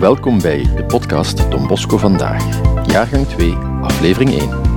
Welkom 0.00 0.40
bij 0.40 0.74
de 0.76 0.84
podcast 0.84 1.50
Don 1.50 1.66
Bosco 1.66 1.96
Vandaag, 1.96 2.60
jaargang 2.86 3.26
2, 3.26 3.54
aflevering 3.82 4.30
1. 4.30 4.67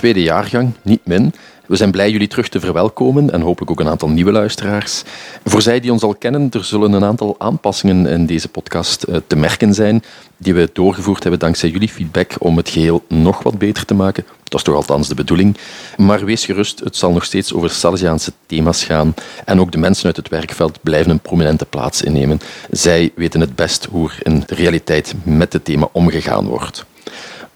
Tweede 0.00 0.22
jaargang, 0.22 0.72
niet 0.82 1.00
min. 1.04 1.32
We 1.66 1.76
zijn 1.76 1.90
blij 1.90 2.10
jullie 2.10 2.28
terug 2.28 2.48
te 2.48 2.60
verwelkomen 2.60 3.30
en 3.30 3.40
hopelijk 3.40 3.70
ook 3.70 3.80
een 3.80 3.88
aantal 3.88 4.08
nieuwe 4.08 4.32
luisteraars. 4.32 5.02
Voor 5.44 5.62
zij 5.62 5.80
die 5.80 5.92
ons 5.92 6.02
al 6.02 6.14
kennen, 6.14 6.48
er 6.50 6.64
zullen 6.64 6.92
een 6.92 7.04
aantal 7.04 7.34
aanpassingen 7.38 8.06
in 8.06 8.26
deze 8.26 8.48
podcast 8.48 9.02
eh, 9.02 9.16
te 9.26 9.36
merken 9.36 9.74
zijn, 9.74 10.02
die 10.36 10.54
we 10.54 10.70
doorgevoerd 10.72 11.22
hebben 11.22 11.40
dankzij 11.40 11.68
jullie 11.68 11.88
feedback 11.88 12.32
om 12.38 12.56
het 12.56 12.68
geheel 12.68 13.04
nog 13.08 13.42
wat 13.42 13.58
beter 13.58 13.84
te 13.84 13.94
maken. 13.94 14.24
Dat 14.44 14.58
is 14.58 14.62
toch 14.62 14.74
althans 14.74 15.08
de 15.08 15.14
bedoeling. 15.14 15.56
Maar 15.96 16.24
wees 16.24 16.44
gerust, 16.44 16.78
het 16.78 16.96
zal 16.96 17.12
nog 17.12 17.24
steeds 17.24 17.52
over 17.52 17.70
Salesiaanse 17.70 18.32
thema's 18.46 18.84
gaan. 18.84 19.14
En 19.44 19.60
ook 19.60 19.72
de 19.72 19.78
mensen 19.78 20.06
uit 20.06 20.16
het 20.16 20.28
werkveld 20.28 20.78
blijven 20.82 21.10
een 21.10 21.20
prominente 21.20 21.64
plaats 21.64 22.02
innemen. 22.02 22.40
Zij 22.70 23.12
weten 23.14 23.40
het 23.40 23.54
best 23.54 23.84
hoe 23.90 24.08
er 24.08 24.18
in 24.22 24.42
de 24.46 24.54
realiteit 24.54 25.14
met 25.22 25.52
het 25.52 25.64
thema 25.64 25.88
omgegaan 25.92 26.46
wordt. 26.46 26.84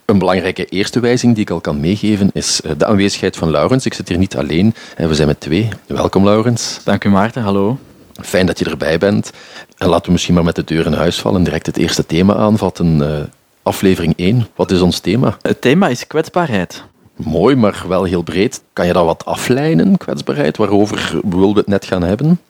Een 0.04 0.18
belangrijke 0.18 0.64
eerste 0.64 1.00
wijzing 1.00 1.34
die 1.34 1.42
ik 1.42 1.50
al 1.50 1.60
kan 1.60 1.80
meegeven 1.80 2.30
is 2.32 2.60
eh, 2.60 2.72
de 2.76 2.86
aanwezigheid 2.86 3.36
van 3.36 3.50
Laurens. 3.50 3.86
Ik 3.86 3.94
zit 3.94 4.08
hier 4.08 4.18
niet 4.18 4.36
alleen, 4.36 4.74
we 4.96 5.14
zijn 5.14 5.28
met 5.28 5.40
twee. 5.40 5.68
Welkom 5.86 6.24
Laurens. 6.24 6.80
Dank 6.84 7.04
u 7.04 7.08
Maarten, 7.08 7.42
hallo. 7.42 7.78
Fijn 8.22 8.46
dat 8.46 8.58
je 8.58 8.64
erbij 8.64 8.98
bent. 8.98 9.30
En 9.78 9.88
laten 9.88 10.06
we 10.06 10.12
misschien 10.12 10.34
maar 10.34 10.44
met 10.44 10.56
de 10.56 10.64
deur 10.64 10.86
in 10.86 10.92
huis 10.92 11.20
vallen 11.20 11.38
en 11.38 11.44
direct 11.44 11.66
het 11.66 11.76
eerste 11.76 12.06
thema 12.06 12.34
aanvatten. 12.34 12.98
Uh, 12.98 13.18
aflevering 13.62 14.14
1, 14.16 14.46
wat 14.54 14.70
is 14.70 14.80
ons 14.80 14.98
thema? 14.98 15.36
Het 15.42 15.60
thema 15.60 15.88
is 15.88 16.06
kwetsbaarheid. 16.06 16.84
Mooi, 17.16 17.56
maar 17.56 17.84
wel 17.88 18.04
heel 18.04 18.22
breed. 18.22 18.62
Kan 18.72 18.86
je 18.86 18.92
dat 18.92 19.04
wat 19.04 19.24
aflijnen, 19.24 19.96
kwetsbaarheid? 19.96 20.56
Waarover 20.56 21.20
wilden 21.22 21.52
we 21.54 21.58
het 21.58 21.68
net 21.68 21.84
gaan 21.84 22.02
hebben? 22.02 22.40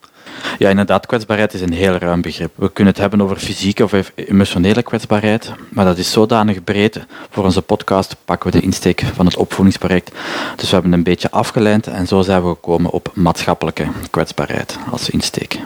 Ja, 0.57 0.69
inderdaad, 0.69 1.05
kwetsbaarheid 1.05 1.53
is 1.53 1.61
een 1.61 1.73
heel 1.73 1.93
ruim 1.93 2.21
begrip. 2.21 2.51
We 2.55 2.71
kunnen 2.71 2.93
het 2.93 3.01
hebben 3.01 3.21
over 3.21 3.37
fysieke 3.37 3.83
of 3.83 4.11
emotionele 4.15 4.83
kwetsbaarheid, 4.83 5.51
maar 5.69 5.85
dat 5.85 5.97
is 5.97 6.11
zodanig 6.11 6.63
breed. 6.63 7.05
Voor 7.29 7.43
onze 7.43 7.61
podcast 7.61 8.15
pakken 8.25 8.51
we 8.51 8.59
de 8.59 8.63
insteek 8.63 9.03
van 9.13 9.25
het 9.25 9.37
opvoedingsproject. 9.37 10.11
Dus 10.55 10.67
we 10.69 10.73
hebben 10.73 10.93
een 10.93 11.03
beetje 11.03 11.31
afgeleid 11.31 11.87
en 11.87 12.07
zo 12.07 12.21
zijn 12.21 12.43
we 12.43 12.49
gekomen 12.49 12.91
op 12.91 13.11
maatschappelijke 13.13 13.87
kwetsbaarheid 14.09 14.77
als 14.91 15.09
insteek. 15.09 15.59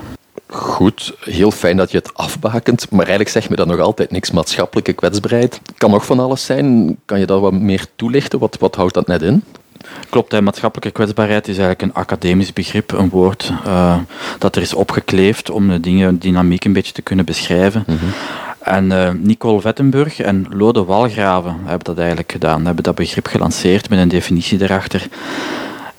Goed, 0.52 1.14
heel 1.20 1.52
fijn 1.52 1.78
dat 1.78 1.92
je 1.92 1.98
het 1.98 2.14
afbakent, 2.14 2.90
maar 2.90 3.00
eigenlijk 3.00 3.30
zeg 3.30 3.50
me 3.50 3.56
dat 3.56 3.68
nog 3.68 3.80
altijd 3.80 4.12
niks. 4.12 4.32
Maatschappelijke 4.32 4.94
kwetsbaarheid 4.94 5.62
kan 5.78 5.92
nog 5.92 6.06
van 6.06 6.20
alles 6.20 6.46
zijn. 6.46 6.98
Kan 7.06 7.20
je 7.20 7.26
dat 7.26 7.42
wat 7.42 7.54
meer 7.54 7.86
toelichten? 7.96 8.40
Wat, 8.40 8.58
wat 8.60 8.76
houdt 8.76 8.94
dat 8.94 9.08
net 9.08 9.22
in? 9.22 9.44
Klopt, 10.10 10.32
hè. 10.32 10.42
maatschappelijke 10.42 10.92
kwetsbaarheid 10.92 11.48
is 11.48 11.58
eigenlijk 11.58 11.82
een 11.82 12.02
academisch 12.02 12.54
begrip, 12.54 12.92
een 12.92 13.10
woord 13.10 13.52
uh, 13.68 13.98
dat 14.38 14.56
er 14.56 14.62
is 14.62 14.74
opgekleefd 14.74 15.50
om 15.50 15.68
de 15.68 15.80
dingen, 15.80 16.20
dynamiek 16.20 16.66
een 16.66 16.74
beetje 16.74 16.94
te 16.94 17.02
kunnen 17.02 17.26
beschrijven. 17.26 17.84
Mm 17.88 17.98
-hmm. 17.98 18.10
En 18.60 18.92
uh, 18.92 19.10
Nicole 19.10 19.62
Vettenburg 19.62 20.20
en 20.20 20.46
Lode 20.50 20.84
Walgraven 20.84 21.60
hebben 21.66 21.84
dat 21.84 21.98
eigenlijk 21.98 22.32
gedaan, 22.32 22.66
hebben 22.66 22.84
dat 22.84 22.96
begrip 22.96 23.28
gelanceerd 23.28 23.90
met 23.90 24.00
een 24.00 24.08
definitie 24.08 24.62
erachter. 24.62 25.08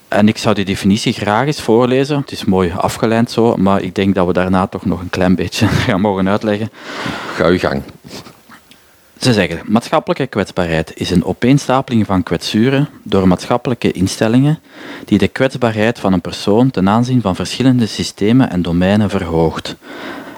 En 0.08 0.28
ik 0.28 0.38
zou 0.38 0.54
die 0.54 0.64
definitie 0.64 1.12
graag 1.12 1.46
eens 1.46 1.60
voorlezen. 1.60 2.16
Het 2.16 2.32
is 2.32 2.44
mooi 2.44 2.72
afgeleid 2.76 3.30
zo, 3.30 3.56
maar 3.56 3.82
ik 3.82 3.94
denk 3.94 4.14
dat 4.14 4.26
we 4.26 4.32
daarna 4.32 4.66
toch 4.66 4.84
nog 4.84 5.00
een 5.00 5.10
klein 5.10 5.34
beetje 5.34 5.66
gaan 5.86 6.00
mogen 6.00 6.28
uitleggen. 6.28 6.70
Ga 7.34 7.46
uw 7.46 7.58
gang. 7.58 7.82
Ze 9.20 9.32
zeggen, 9.32 9.60
maatschappelijke 9.66 10.26
kwetsbaarheid 10.26 10.92
is 10.94 11.10
een 11.10 11.24
opeenstapeling 11.24 12.06
van 12.06 12.22
kwetsuren 12.22 12.88
door 13.02 13.28
maatschappelijke 13.28 13.92
instellingen 13.92 14.58
die 15.04 15.18
de 15.18 15.28
kwetsbaarheid 15.28 15.98
van 15.98 16.12
een 16.12 16.20
persoon 16.20 16.70
ten 16.70 16.88
aanzien 16.88 17.20
van 17.20 17.36
verschillende 17.36 17.86
systemen 17.86 18.50
en 18.50 18.62
domeinen 18.62 19.10
verhoogt. 19.10 19.76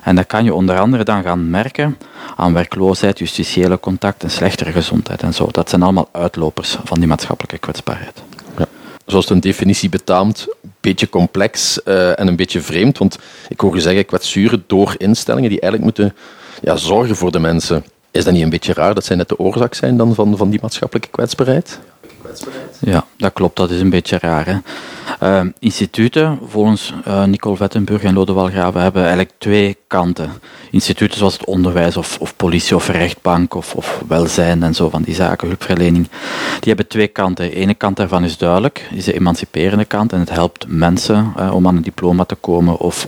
En 0.03 0.15
dat 0.17 0.27
kan 0.27 0.45
je 0.45 0.55
onder 0.55 0.79
andere 0.79 1.05
dan 1.05 1.23
gaan 1.23 1.51
merken 1.51 1.99
aan 2.37 2.53
werkloosheid, 2.53 3.19
justitiële 3.19 3.81
contact 3.81 4.23
en 4.23 4.31
slechtere 4.31 4.73
gezondheid 4.73 5.23
en 5.23 5.35
zo. 5.35 5.49
Dat 5.51 5.69
zijn 5.69 5.83
allemaal 5.83 6.09
uitlopers 6.13 6.79
van 6.85 6.99
die 6.99 7.09
maatschappelijke 7.09 7.59
kwetsbaarheid. 7.59 8.23
Ja. 8.59 8.67
Zoals 9.07 9.31
een 9.31 9.41
definitie 9.41 9.89
betaamt, 9.89 10.47
een 10.63 10.73
beetje 10.81 11.09
complex 11.09 11.81
uh, 11.85 12.19
en 12.19 12.27
een 12.27 12.37
beetje 12.37 12.61
vreemd, 12.61 12.99
want 12.99 13.19
ik 13.49 13.61
hoor 13.61 13.75
je 13.75 13.81
zeggen 13.81 14.07
kwetsuren 14.07 14.65
door 14.67 14.95
instellingen 14.99 15.51
die 15.51 15.61
eigenlijk 15.61 15.99
moeten 15.99 16.17
ja, 16.63 16.77
zorgen 16.77 17.17
voor 17.17 17.33
de 17.33 17.39
mensen. 17.39 17.85
Is 18.13 18.25
dat 18.25 18.33
niet 18.33 18.43
een 18.43 18.51
beetje 18.51 18.73
raar 18.73 18.95
dat 18.95 19.05
zij 19.05 19.17
net 19.17 19.29
de 19.29 19.39
oorzaak 19.39 19.75
zijn 19.75 19.97
dan 19.97 20.15
van, 20.15 20.37
van 20.37 20.51
die 20.51 20.59
maatschappelijke 20.63 21.11
kwetsbaarheid? 21.11 21.81
Ja, 22.79 23.05
dat 23.17 23.33
klopt. 23.33 23.57
Dat 23.57 23.71
is 23.71 23.81
een 23.81 23.91
beetje 23.91 24.19
raar. 24.19 24.47
Hè? 24.47 24.57
Uh, 25.23 25.51
instituten, 25.59 26.39
volgens 26.47 26.95
uh, 27.09 27.25
Nicole 27.25 27.57
Vettenburg 27.57 28.03
en 28.03 28.15
Lode 28.15 28.33
Walgraven, 28.33 28.81
hebben 28.81 29.03
eigenlijk 29.03 29.33
twee 29.39 29.77
kanten. 29.87 30.31
Instituten 30.71 31.19
zoals 31.19 31.33
het 31.33 31.45
onderwijs 31.45 31.97
of, 31.97 32.19
of 32.21 32.37
politie 32.37 32.77
of 32.77 32.89
rechtbank 32.89 33.55
of, 33.55 33.75
of 33.75 34.03
welzijn 34.09 34.63
en 34.63 34.75
zo 34.75 34.89
van 34.89 35.03
die 35.03 35.15
zaken, 35.15 35.49
hulpverlening, 35.49 36.09
die 36.61 36.69
hebben 36.69 36.89
twee 36.89 37.09
kanten. 37.09 37.49
De 37.49 37.55
ene 37.55 37.75
kant 37.75 37.97
daarvan 37.97 38.25
is 38.25 38.37
duidelijk, 38.37 38.89
is 38.95 39.05
de 39.05 39.15
emanciperende 39.15 39.85
kant 39.85 40.13
en 40.13 40.19
het 40.19 40.31
helpt 40.31 40.65
mensen 40.69 41.33
uh, 41.39 41.55
om 41.55 41.67
aan 41.67 41.77
een 41.77 41.83
diploma 41.83 42.25
te 42.25 42.35
komen 42.35 42.79
of 42.79 43.07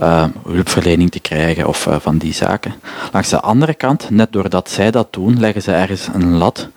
uh, 0.00 0.24
hulpverlening 0.46 1.10
te 1.10 1.20
krijgen 1.20 1.66
of 1.66 1.86
uh, 1.86 1.96
van 1.98 2.18
die 2.18 2.34
zaken. 2.34 2.74
Langs 3.12 3.28
de 3.28 3.40
andere 3.40 3.74
kant, 3.74 4.10
net 4.10 4.32
doordat 4.32 4.70
zij 4.70 4.90
dat 4.90 5.12
doen, 5.12 5.40
leggen 5.40 5.62
ze 5.62 5.72
ergens 5.72 6.08
een 6.12 6.36
lat 6.36 6.68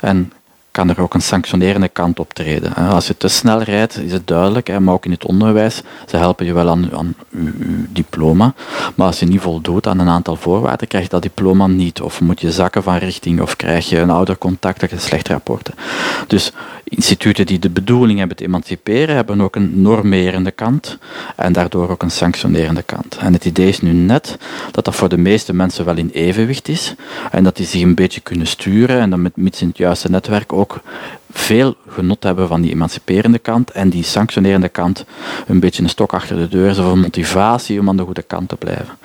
en 0.00 0.32
kan 0.70 0.88
er 0.88 1.00
ook 1.00 1.14
een 1.14 1.22
sanctionerende 1.22 1.88
kant 1.88 2.20
optreden. 2.20 2.74
Als 2.74 3.06
je 3.06 3.16
te 3.16 3.28
snel 3.28 3.62
rijdt, 3.62 3.98
is 3.98 4.12
het 4.12 4.26
duidelijk, 4.26 4.78
maar 4.78 4.94
ook 4.94 5.04
in 5.04 5.10
het 5.10 5.24
onderwijs, 5.24 5.82
ze 6.06 6.16
helpen 6.16 6.46
je 6.46 6.52
wel 6.52 6.68
aan, 6.68 6.88
aan 6.92 7.14
je, 7.28 7.52
diploma, 7.88 8.54
maar 8.94 9.06
als 9.06 9.20
je 9.20 9.26
niet 9.26 9.40
voldoet 9.40 9.86
aan 9.86 9.98
een 9.98 10.08
aantal 10.08 10.36
voorwaarden, 10.36 10.88
krijg 10.88 11.04
je 11.04 11.10
dat 11.10 11.22
diploma 11.22 11.66
niet, 11.66 12.00
of 12.00 12.20
moet 12.20 12.40
je 12.40 12.52
zakken 12.52 12.82
van 12.82 12.96
richting, 12.96 13.40
of 13.40 13.56
krijg 13.56 13.88
je 13.88 13.98
een 13.98 14.10
oudercontact, 14.10 14.80
dat 14.80 14.90
je 14.90 14.98
slechte 14.98 15.32
rapporten. 15.32 15.74
Dus 16.26 16.52
instituten 16.90 17.46
die 17.46 17.58
de 17.58 17.70
bedoeling 17.70 18.18
hebben 18.18 18.36
te 18.36 18.44
emanciperen, 18.44 19.14
hebben 19.14 19.40
ook 19.40 19.56
een 19.56 19.82
normerende 19.82 20.50
kant 20.50 20.98
en 21.36 21.52
daardoor 21.52 21.90
ook 21.90 22.02
een 22.02 22.10
sanctionerende 22.10 22.82
kant. 22.82 23.16
En 23.16 23.32
het 23.32 23.44
idee 23.44 23.68
is 23.68 23.80
nu 23.80 23.92
net 23.92 24.38
dat 24.70 24.84
dat 24.84 24.94
voor 24.94 25.08
de 25.08 25.16
meeste 25.16 25.52
mensen 25.52 25.84
wel 25.84 25.96
in 25.96 26.10
evenwicht 26.12 26.68
is 26.68 26.94
en 27.30 27.44
dat 27.44 27.56
die 27.56 27.66
zich 27.66 27.82
een 27.82 27.94
beetje 27.94 28.20
kunnen 28.20 28.46
sturen 28.46 29.00
en 29.00 29.10
dan 29.10 29.22
met 29.22 29.36
mits 29.36 29.60
in 29.60 29.68
het 29.68 29.76
juiste 29.76 30.10
netwerk 30.10 30.52
ook 30.60 30.80
veel 31.32 31.76
genot 31.88 32.22
hebben 32.22 32.48
van 32.48 32.60
die 32.60 32.70
emanciperende 32.70 33.38
kant 33.38 33.70
en 33.70 33.88
die 33.88 34.04
sanctionerende 34.04 34.68
kant 34.68 35.04
een 35.46 35.60
beetje 35.60 35.82
een 35.82 35.88
stok 35.88 36.12
achter 36.12 36.36
de 36.36 36.48
deur 36.48 36.70
is 36.70 36.78
of 36.78 36.92
een 36.92 37.00
motivatie 37.00 37.80
om 37.80 37.88
aan 37.88 37.96
de 37.96 38.02
goede 38.02 38.22
kant 38.22 38.48
te 38.48 38.56
blijven. 38.56 38.98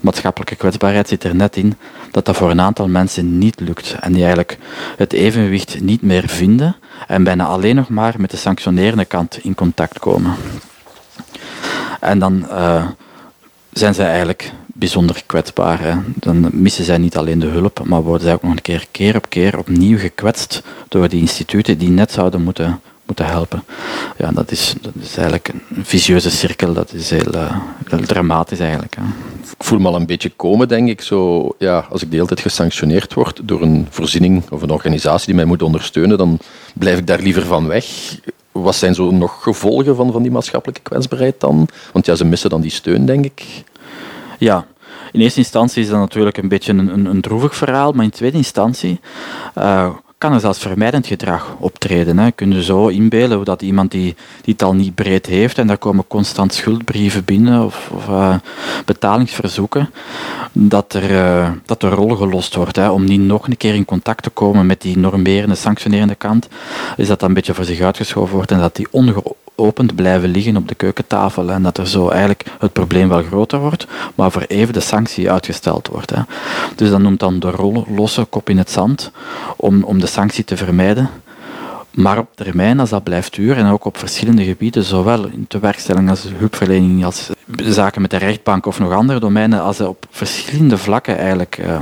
Maatschappelijke 0.00 0.56
kwetsbaarheid 0.56 1.08
zit 1.08 1.24
er 1.24 1.34
net 1.34 1.56
in 1.56 1.74
dat 2.10 2.24
dat 2.24 2.36
voor 2.36 2.50
een 2.50 2.60
aantal 2.60 2.88
mensen 2.88 3.38
niet 3.38 3.60
lukt 3.60 3.96
en 4.00 4.12
die 4.12 4.22
eigenlijk 4.22 4.58
het 4.96 5.12
evenwicht 5.12 5.80
niet 5.80 6.02
meer 6.02 6.28
vinden 6.28 6.76
en 7.06 7.24
bijna 7.24 7.44
alleen 7.44 7.76
nog 7.76 7.88
maar 7.88 8.14
met 8.18 8.30
de 8.30 8.36
sanctionerende 8.36 9.04
kant 9.04 9.38
in 9.42 9.54
contact 9.54 9.98
komen. 9.98 10.34
En 12.00 12.18
dan 12.18 12.46
uh, 12.50 12.86
zijn 13.72 13.94
zij 13.94 14.06
eigenlijk 14.06 14.52
bijzonder 14.66 15.22
kwetsbaar. 15.26 15.80
Hè. 15.80 15.94
Dan 16.14 16.50
missen 16.52 16.84
zij 16.84 16.98
niet 16.98 17.16
alleen 17.16 17.38
de 17.38 17.46
hulp, 17.46 17.82
maar 17.84 18.02
worden 18.02 18.22
zij 18.22 18.32
ook 18.34 18.42
nog 18.42 18.52
een 18.52 18.62
keer, 18.62 18.86
keer 18.90 19.16
op 19.16 19.28
keer 19.28 19.58
opnieuw 19.58 19.98
gekwetst 19.98 20.62
door 20.88 21.08
die 21.08 21.20
instituten 21.20 21.78
die 21.78 21.90
net 21.90 22.12
zouden 22.12 22.42
moeten, 22.42 22.80
moeten 23.06 23.26
helpen. 23.26 23.64
Ja, 24.18 24.32
dat 24.32 24.50
is, 24.50 24.74
dat 24.80 24.92
is 25.00 25.16
eigenlijk 25.16 25.48
een 25.48 25.84
vicieuze 25.84 26.30
cirkel, 26.30 26.72
dat 26.72 26.92
is 26.92 27.10
heel, 27.10 27.34
uh, 27.34 27.56
heel 27.88 28.06
dramatisch 28.06 28.60
eigenlijk. 28.60 28.94
Hè. 28.94 29.02
Ik 29.58 29.64
voel 29.68 29.78
me 29.78 29.88
al 29.88 29.96
een 29.96 30.06
beetje 30.06 30.30
komen, 30.30 30.68
denk 30.68 30.88
ik. 30.88 31.00
Zo, 31.00 31.48
ja, 31.58 31.86
als 31.90 32.02
ik 32.02 32.10
de 32.10 32.16
hele 32.16 32.28
tijd 32.28 32.40
gesanctioneerd 32.40 33.14
word 33.14 33.40
door 33.42 33.62
een 33.62 33.86
voorziening 33.90 34.50
of 34.50 34.62
een 34.62 34.70
organisatie 34.70 35.26
die 35.26 35.34
mij 35.34 35.44
moet 35.44 35.62
ondersteunen, 35.62 36.18
dan 36.18 36.38
blijf 36.74 36.98
ik 36.98 37.06
daar 37.06 37.20
liever 37.20 37.46
van 37.46 37.66
weg. 37.66 37.86
Wat 38.52 38.74
zijn 38.74 38.94
zo 38.94 39.10
nog 39.10 39.42
gevolgen 39.42 39.96
van, 39.96 40.12
van 40.12 40.22
die 40.22 40.30
maatschappelijke 40.30 40.82
kwetsbaarheid 40.82 41.40
dan? 41.40 41.68
Want 41.92 42.06
ja, 42.06 42.14
ze 42.14 42.24
missen 42.24 42.50
dan 42.50 42.60
die 42.60 42.70
steun, 42.70 43.06
denk 43.06 43.24
ik. 43.24 43.64
Ja, 44.38 44.66
in 45.12 45.20
eerste 45.20 45.38
instantie 45.38 45.82
is 45.82 45.88
dat 45.88 45.98
natuurlijk 45.98 46.36
een 46.36 46.48
beetje 46.48 46.72
een, 46.72 46.88
een, 46.88 47.06
een 47.06 47.20
droevig 47.20 47.56
verhaal, 47.56 47.92
maar 47.92 48.04
in 48.04 48.10
tweede 48.10 48.36
instantie 48.36 49.00
uh, 49.58 49.88
kan 50.22 50.32
er 50.32 50.40
zelfs 50.40 50.58
vermijdend 50.58 51.06
gedrag 51.06 51.56
optreden. 51.58 52.18
Hè. 52.18 52.30
Kun 52.30 52.52
je 52.52 52.62
zo 52.62 52.86
inbeelden 52.86 53.36
hoe 53.36 53.44
dat 53.44 53.62
iemand 53.62 53.90
die, 53.90 54.14
die 54.42 54.52
het 54.52 54.62
al 54.62 54.74
niet 54.74 54.94
breed 54.94 55.26
heeft 55.26 55.58
en 55.58 55.66
daar 55.66 55.78
komen 55.78 56.06
constant 56.06 56.54
schuldbrieven 56.54 57.24
binnen 57.24 57.64
of, 57.64 57.90
of 57.94 58.08
uh, 58.08 58.34
betalingsverzoeken, 58.84 59.90
dat 60.52 60.94
er, 60.94 61.10
uh, 61.10 61.50
dat 61.66 61.80
de 61.80 61.88
rol 61.88 62.16
gelost 62.16 62.54
wordt. 62.54 62.76
Hè. 62.76 62.90
Om 62.90 63.04
niet 63.04 63.20
nog 63.20 63.46
een 63.46 63.56
keer 63.56 63.74
in 63.74 63.84
contact 63.84 64.22
te 64.22 64.30
komen 64.30 64.66
met 64.66 64.80
die 64.80 64.98
normerende, 64.98 65.54
sanctionerende 65.54 66.14
kant, 66.14 66.48
is 66.96 67.08
dat 67.08 67.20
dat 67.20 67.28
een 67.28 67.34
beetje 67.34 67.54
voor 67.54 67.64
zich 67.64 67.80
uitgeschoven 67.80 68.34
wordt 68.34 68.50
en 68.50 68.58
dat 68.58 68.76
die 68.76 68.88
onge 68.90 69.22
open 69.54 69.94
blijven 69.94 70.28
liggen 70.28 70.56
op 70.56 70.68
de 70.68 70.74
keukentafel 70.74 71.50
en 71.50 71.62
dat 71.62 71.78
er 71.78 71.88
zo 71.88 72.08
eigenlijk 72.08 72.44
het 72.58 72.72
probleem 72.72 73.08
wel 73.08 73.22
groter 73.22 73.58
wordt, 73.58 73.86
maar 74.14 74.30
voor 74.30 74.44
even 74.48 74.72
de 74.72 74.80
sanctie 74.80 75.30
uitgesteld 75.30 75.88
wordt. 75.88 76.10
Hè. 76.10 76.22
Dus 76.76 76.90
dat 76.90 77.00
noemt 77.00 77.20
dan 77.20 77.38
de 77.38 77.50
rol, 77.50 77.86
losse 77.96 78.24
kop 78.24 78.48
in 78.48 78.58
het 78.58 78.70
zand 78.70 79.10
om, 79.56 79.82
om 79.82 80.00
de 80.00 80.06
sanctie 80.06 80.44
te 80.44 80.56
vermijden. 80.56 81.10
Maar 81.94 82.18
op 82.18 82.28
termijn, 82.34 82.80
als 82.80 82.90
dat 82.90 83.02
blijft 83.02 83.34
duren, 83.34 83.64
en 83.64 83.70
ook 83.70 83.84
op 83.84 83.98
verschillende 83.98 84.44
gebieden, 84.44 84.84
zowel 84.84 85.26
in 85.26 85.44
de 85.48 85.58
werkstelling 85.58 86.10
als 86.10 86.26
hulpverlening, 86.36 87.04
als 87.04 87.30
zaken 87.56 88.00
met 88.00 88.10
de 88.10 88.16
rechtbank 88.16 88.66
of 88.66 88.78
nog 88.78 88.92
andere 88.92 89.20
domeinen, 89.20 89.62
als 89.62 89.76
ze 89.76 89.88
op 89.88 90.06
verschillende 90.10 90.78
vlakken 90.78 91.18
eigenlijk 91.18 91.58
uh, 91.58 91.78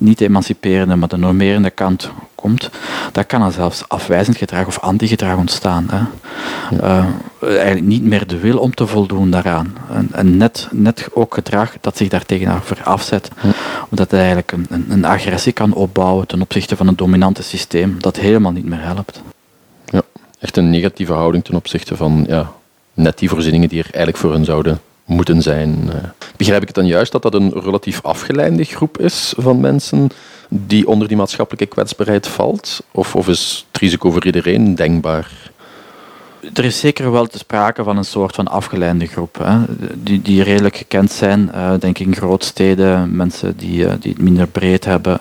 niet 0.00 0.18
de 0.18 0.24
emanciperende, 0.24 0.96
maar 0.96 1.08
de 1.08 1.16
normerende 1.16 1.70
kant 1.70 2.10
komt, 2.34 2.70
dan 3.12 3.26
kan 3.26 3.42
er 3.42 3.52
zelfs 3.52 3.88
afwijzend 3.88 4.36
gedrag 4.36 4.66
of 4.66 4.78
antigedrag 4.78 5.36
ontstaan. 5.36 5.88
Hè. 5.90 6.00
Uh, 6.82 7.04
eigenlijk 7.42 7.86
niet 7.86 8.04
meer 8.04 8.26
de 8.26 8.38
wil 8.38 8.58
om 8.58 8.74
te 8.74 8.86
voldoen 8.86 9.30
daaraan. 9.30 9.76
En, 9.92 10.08
en 10.12 10.36
net, 10.36 10.68
net 10.70 11.08
ook 11.12 11.34
gedrag 11.34 11.72
dat 11.80 11.96
zich 11.96 12.08
daartegenover 12.08 12.82
afzet, 12.82 13.30
omdat 13.88 14.10
het 14.10 14.20
eigenlijk 14.20 14.52
een, 14.52 14.66
een, 14.70 14.86
een, 14.88 15.04
agressie 15.04 15.52
kan 15.52 15.72
opbouwen 15.72 16.26
ten 16.26 16.40
opzichte 16.40 16.76
van 16.76 16.88
een 16.88 16.96
dominante 16.96 17.42
systeem 17.42 17.96
dat 17.98 18.16
helemaal 18.16 18.52
niet 18.52 18.64
meer 18.64 18.82
helpt. 18.82 19.22
Ja, 19.84 20.02
echt 20.38 20.56
een 20.56 20.70
negatieve 20.70 21.12
houding 21.12 21.44
ten 21.44 21.54
opzichte 21.54 21.96
van 21.96 22.24
ja, 22.28 22.52
net 22.94 23.18
die 23.18 23.28
voorzieningen 23.28 23.68
die 23.68 23.78
er 23.78 23.88
eigenlijk 23.90 24.16
voor 24.16 24.32
hen 24.32 24.44
zouden 24.44 24.80
moeten 25.10 25.42
zijn. 25.42 25.90
Eh, 25.92 25.96
begrijp 26.36 26.60
ik 26.60 26.66
het 26.66 26.76
dan 26.76 26.86
juist 26.86 27.12
dat 27.12 27.22
dat 27.22 27.34
een 27.34 27.52
relatief 27.52 28.00
afgeleide 28.02 28.64
groep 28.64 28.98
is 28.98 29.34
van 29.36 29.60
mensen 29.60 30.08
die 30.48 30.88
onder 30.88 31.08
die 31.08 31.16
maatschappelijke 31.16 31.74
kwetsbaarheid 31.74 32.28
valt? 32.28 32.82
Of, 32.90 33.16
of 33.16 33.28
is 33.28 33.66
het 33.70 33.80
risico 33.80 34.10
voor 34.10 34.24
iedereen 34.24 34.74
denkbaar? 34.74 35.50
Er 36.54 36.64
is 36.64 36.80
zeker 36.80 37.12
wel 37.12 37.26
te 37.26 37.38
sprake 37.38 37.84
van 37.84 37.96
een 37.96 38.04
soort 38.04 38.34
van 38.34 38.48
afgeleide 38.48 39.06
groep, 39.06 39.38
hè, 39.42 39.58
die, 39.94 40.22
die 40.22 40.42
redelijk 40.42 40.76
gekend 40.76 41.12
zijn, 41.12 41.50
uh, 41.54 41.70
denk 41.78 41.98
ik 41.98 42.06
in 42.06 42.16
grootsteden, 42.16 43.16
mensen 43.16 43.56
die, 43.56 43.84
uh, 43.84 43.92
die 44.00 44.12
het 44.12 44.22
minder 44.22 44.46
breed 44.46 44.84
hebben. 44.84 45.20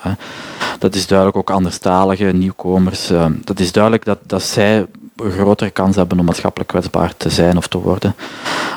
Dat 0.80 0.95
is 0.95 1.07
duidelijk 1.07 1.38
ook 1.38 1.50
anderstalige 1.50 2.24
nieuwkomers. 2.24 3.12
Dat 3.44 3.59
is 3.59 3.71
duidelijk 3.71 4.06
dat, 4.06 4.19
dat 4.25 4.44
zij 4.44 4.85
grotere 5.24 5.69
kans 5.69 5.95
hebben 5.95 6.19
om 6.19 6.25
maatschappelijk 6.25 6.69
kwetsbaar 6.69 7.13
te 7.18 7.30
zijn 7.30 7.57
of 7.57 7.68
te 7.68 7.77
worden. 7.77 8.16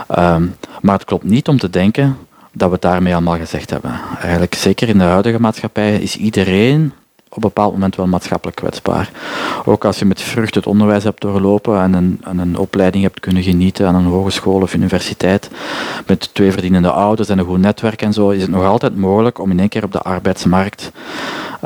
Ehm, 0.08 0.46
maar 0.80 0.94
het 0.94 1.04
klopt 1.04 1.24
niet 1.24 1.48
om 1.48 1.58
te 1.58 1.70
denken 1.70 2.16
dat 2.52 2.68
we 2.68 2.74
het 2.74 2.82
daarmee 2.82 3.12
allemaal 3.12 3.36
gezegd 3.36 3.70
hebben. 3.70 4.00
Eigenlijk, 4.20 4.54
zeker 4.54 4.88
in 4.88 4.98
de 4.98 5.04
huidige 5.04 5.40
maatschappij, 5.40 5.94
is 5.96 6.16
iedereen 6.16 6.92
op 7.34 7.42
een 7.42 7.48
bepaald 7.48 7.72
moment 7.72 7.96
wel 7.96 8.06
maatschappelijk 8.06 8.56
kwetsbaar. 8.56 9.10
Ook 9.64 9.84
als 9.84 9.98
je 9.98 10.04
met 10.04 10.20
vrucht 10.22 10.54
het 10.54 10.66
onderwijs 10.66 11.04
hebt 11.04 11.20
doorlopen 11.20 11.80
en 11.80 11.92
een, 11.92 12.20
en 12.24 12.38
een 12.38 12.56
opleiding 12.56 13.04
hebt 13.04 13.20
kunnen 13.20 13.42
genieten 13.42 13.86
aan 13.86 13.94
een 13.94 14.04
hogeschool 14.04 14.60
of 14.60 14.74
universiteit, 14.74 15.50
met 16.06 16.34
twee 16.34 16.52
verdienende 16.52 16.90
ouders 16.90 17.28
en 17.28 17.38
een 17.38 17.44
goed 17.44 17.58
netwerk 17.58 18.02
en 18.02 18.12
zo, 18.12 18.30
is 18.30 18.42
het 18.42 18.50
nog 18.50 18.64
altijd 18.64 18.96
mogelijk 18.96 19.38
om 19.38 19.50
in 19.50 19.58
één 19.58 19.68
keer 19.68 19.84
op 19.84 19.92
de 19.92 20.02
arbeidsmarkt 20.02 20.92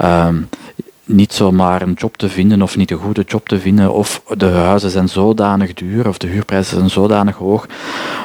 um, 0.05 0.49
niet 1.06 1.32
zomaar 1.32 1.82
een 1.82 1.93
job 1.93 2.17
te 2.17 2.29
vinden 2.29 2.62
of 2.62 2.76
niet 2.76 2.91
een 2.91 2.99
goede 2.99 3.25
job 3.26 3.49
te 3.49 3.61
vinden 3.61 3.93
of 3.93 4.23
de 4.37 4.47
huizen 4.47 4.91
zijn 4.91 5.08
zodanig 5.08 5.75
duur 5.75 6.08
of 6.08 6.19
de 6.19 6.26
huurprijzen 6.26 6.76
zijn 6.76 6.91
zodanig 6.91 7.37
hoog 7.37 7.67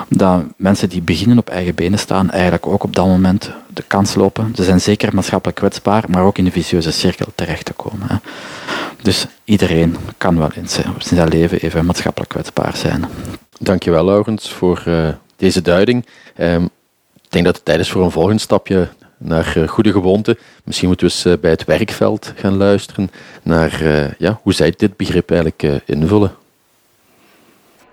dat 0.08 0.44
mensen 0.56 0.90
die 0.90 1.02
beginnen 1.02 1.38
op 1.38 1.50
eigen 1.50 1.76
benen 1.76 2.00
staan 2.00 2.30
eigenlijk 2.30 2.68
ook 2.68 2.84
op 2.84 2.96
dat 2.96 3.06
moment 3.06 3.52
de 3.74 3.84
kans 3.88 4.16
lopen. 4.16 4.54
Ze 4.56 4.64
zijn 4.64 4.82
zeker 4.82 5.16
maatschappelijk 5.16 5.58
kwetsbaar, 5.58 6.04
maar 6.08 6.24
ook 6.24 6.38
in 6.38 6.46
de 6.46 6.52
vicieuze 6.52 6.92
cirkel 6.92 7.28
terecht 7.36 7.66
te 7.66 7.74
komen. 7.74 8.22
Dus 9.02 9.28
iedereen 9.44 9.96
kan 10.18 10.38
wel 10.38 10.50
in 10.54 10.68
zijn 11.00 11.28
leven 11.28 11.60
even 11.60 11.86
maatschappelijk 11.86 12.32
kwetsbaar 12.32 12.76
zijn. 12.76 13.06
Dankjewel 13.60 14.06
Laurens 14.06 14.52
voor 14.52 14.84
uh, 14.88 15.10
deze 15.36 15.62
duiding. 15.62 16.06
Um, 16.40 16.70
ik 17.16 17.38
denk 17.38 17.46
dat 17.46 17.56
het 17.56 17.66
tijd 17.66 17.80
is 17.80 17.92
voor 17.92 18.04
een 18.04 18.12
volgend 18.12 18.42
stapje 18.42 18.90
naar 19.22 19.54
uh, 19.58 19.68
goede 19.68 19.92
gewoonten. 19.92 20.38
Misschien 20.64 20.88
moeten 20.88 21.08
we 21.08 21.14
eens 21.14 21.26
uh, 21.26 21.34
bij 21.42 21.52
het 21.52 21.66
werkveld 21.66 22.34
gaan 22.36 22.58
luisteren 22.58 23.10
naar 23.44 23.82
uh, 23.82 24.12
ja, 24.18 24.40
hoe 24.44 24.54
zij 24.54 24.74
dit 24.78 24.98
begrip 24.98 25.32
eigenlijk 25.32 25.82
invullen. 25.86 26.32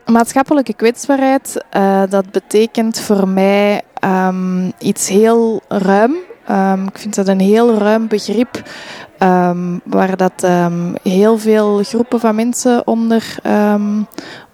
Maatschappelijke 0.06 0.74
kwetsbaarheid, 0.74 1.64
dat 2.08 2.30
betekent 2.30 3.00
voor 3.00 3.28
mij 3.28 3.82
um, 4.04 4.72
iets 4.78 5.08
heel 5.08 5.60
ruim. 5.68 6.14
Um, 6.50 6.86
ik 6.86 6.98
vind 6.98 7.14
dat 7.14 7.28
een 7.28 7.40
heel 7.40 7.74
ruim 7.74 8.08
begrip 8.08 8.62
um, 9.18 9.80
waar 9.84 10.16
dat 10.16 10.46
heel 11.02 11.38
veel 11.38 11.82
groepen 11.82 12.20
van 12.20 12.34
mensen 12.34 12.86
onder, 12.86 13.38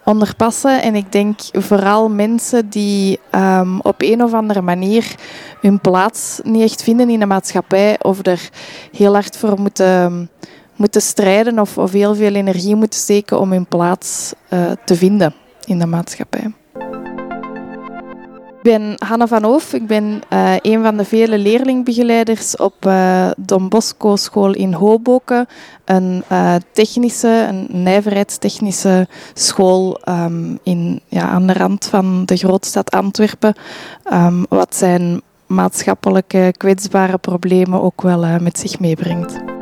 onderpassen. 0.05 0.83
En 0.83 0.95
ik 0.95 1.13
denk 1.13 1.41
vooral 1.53 2.09
mensen 2.09 2.69
die 2.71 3.21
um, 3.35 3.81
op 3.81 3.95
een 3.99 4.23
of 4.23 4.33
andere 4.33 4.61
manier 4.61 5.15
hun 5.61 5.81
plaats 5.81 6.41
niet 6.43 6.63
echt 6.63 6.83
vinden 6.83 7.11
in 7.11 7.19
de 7.19 7.27
maatschappij 7.27 7.99
of 8.03 8.27
er 8.27 8.49
heel 8.93 9.13
hard 9.13 9.37
voor 9.37 9.61
moeten, 9.61 10.31
moeten 10.77 11.03
strijden 11.03 11.59
of, 11.59 11.79
of 11.79 11.93
heel 11.93 12.15
veel 12.15 12.35
energie 12.35 12.75
moeten 12.75 12.99
steken 12.99 13.41
om 13.41 13.53
hun 13.53 13.67
plaats 13.67 14.33
uh, 14.51 14.71
te 14.85 14.95
vinden 14.95 15.35
in 15.65 15.79
de 15.79 15.87
maatschappij. 15.87 16.53
Ik 18.65 18.71
ben 18.79 18.95
Hanna 19.09 19.27
van 19.27 19.43
Hoof. 19.43 19.73
Ik 19.73 19.87
ben 19.87 20.21
uh, 20.33 20.55
een 20.61 20.83
van 20.83 20.97
de 20.97 21.05
vele 21.05 21.39
leerlingbegeleiders 21.39 22.57
op 22.57 22.75
uh, 22.87 23.31
Don 23.37 23.69
Bosco 23.69 24.17
School 24.17 24.55
in 24.55 24.73
Hoboken. 24.73 25.47
Een 25.85 26.25
uh, 26.33 26.55
technische, 26.73 27.47
een 27.49 27.83
nijverheidstechnische 27.83 29.09
school 29.35 30.01
um, 30.09 30.59
in, 30.63 31.01
ja, 31.09 31.23
aan 31.23 31.47
de 31.47 31.53
rand 31.53 31.87
van 31.87 32.25
de 32.25 32.37
grootstad 32.37 32.91
Antwerpen. 32.91 33.55
Um, 34.13 34.47
wat 34.49 34.77
zijn 34.77 35.21
maatschappelijke 35.47 36.55
kwetsbare 36.57 37.19
problemen 37.19 37.83
ook 37.83 38.03
wel 38.03 38.41
met 38.41 38.59
zich 38.59 38.81
meebrengt. 38.81 39.54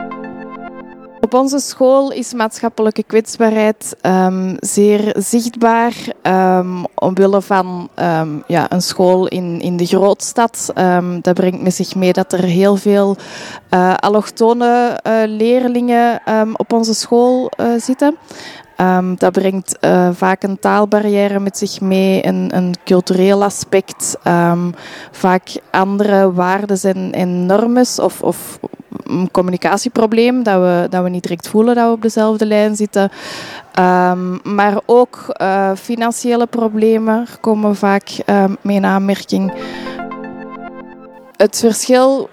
Op 1.25 1.35
onze 1.35 1.59
school 1.59 2.13
is 2.13 2.33
maatschappelijke 2.33 3.03
kwetsbaarheid 3.03 3.97
um, 4.03 4.57
zeer 4.61 5.15
zichtbaar. 5.19 5.93
Um, 6.23 6.87
omwille 6.95 7.43
van 7.43 7.89
um, 7.97 8.43
ja, 8.47 8.73
een 8.73 8.83
school 8.83 9.27
in, 9.27 9.61
in 9.61 9.77
de 9.77 9.87
grootstad. 9.87 10.73
dat 11.21 11.35
brengt 11.35 11.63
met 11.63 11.75
zich 11.75 11.95
mee 11.95 12.13
dat 12.13 12.33
er 12.33 12.43
heel 12.43 12.77
veel 12.77 13.17
uh, 13.71 13.95
allochtone 13.95 15.01
uh, 15.07 15.13
leerlingen 15.27 16.21
op 16.57 16.73
onze 16.73 16.95
school 16.95 17.51
uh, 17.57 17.67
zitten. 17.81 18.17
Dat 19.17 19.33
brengt 19.33 19.79
vaak 20.13 20.43
een 20.43 20.59
taalbarrière 20.59 21.39
met 21.39 21.59
zich 21.59 21.81
mee, 21.81 22.27
een, 22.27 22.57
een 22.57 22.75
cultureel 22.85 23.45
aspect, 23.45 24.17
vaak 25.11 25.61
andere 25.71 26.33
waarden 26.33 26.79
en, 26.83 27.13
en 27.13 27.47
normes 27.47 27.99
of, 27.99 28.23
of 28.23 28.59
een 29.05 29.31
communicatieprobleem, 29.31 30.43
dat 30.43 30.61
we, 30.61 30.87
dat 30.91 31.03
we 31.03 31.09
niet 31.09 31.23
direct 31.23 31.49
voelen 31.49 31.75
dat 31.75 31.87
we 31.87 31.93
op 31.93 32.03
dezelfde 32.03 32.47
lijn 32.47 32.77
zitten. 32.77 33.11
Um, 33.79 34.41
maar 34.55 34.81
ook 34.87 35.35
uh, 35.43 35.71
financiële 35.75 36.47
problemen 36.47 37.27
komen 37.41 37.77
vaak 37.77 38.11
mee 38.61 38.77
in 38.77 38.85
aanmerking. 38.85 39.53
Het 41.37 41.59
verschil 41.59 42.29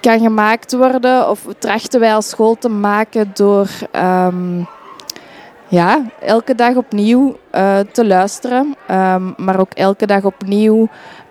kan 0.00 0.18
gemaakt 0.20 0.72
worden, 0.72 1.30
of 1.30 1.46
trachten 1.58 2.00
wij 2.00 2.14
als 2.14 2.28
school 2.28 2.54
te 2.58 2.68
maken 2.68 3.30
door 3.34 3.68
ja, 5.68 6.02
elke 6.20 6.54
dag 6.54 6.74
opnieuw 6.74 7.36
uh, 7.54 7.78
te 7.92 8.06
luisteren, 8.06 8.76
um, 8.90 9.34
maar 9.36 9.60
ook 9.60 9.72
elke 9.72 10.06
dag 10.06 10.24
opnieuw 10.24 10.88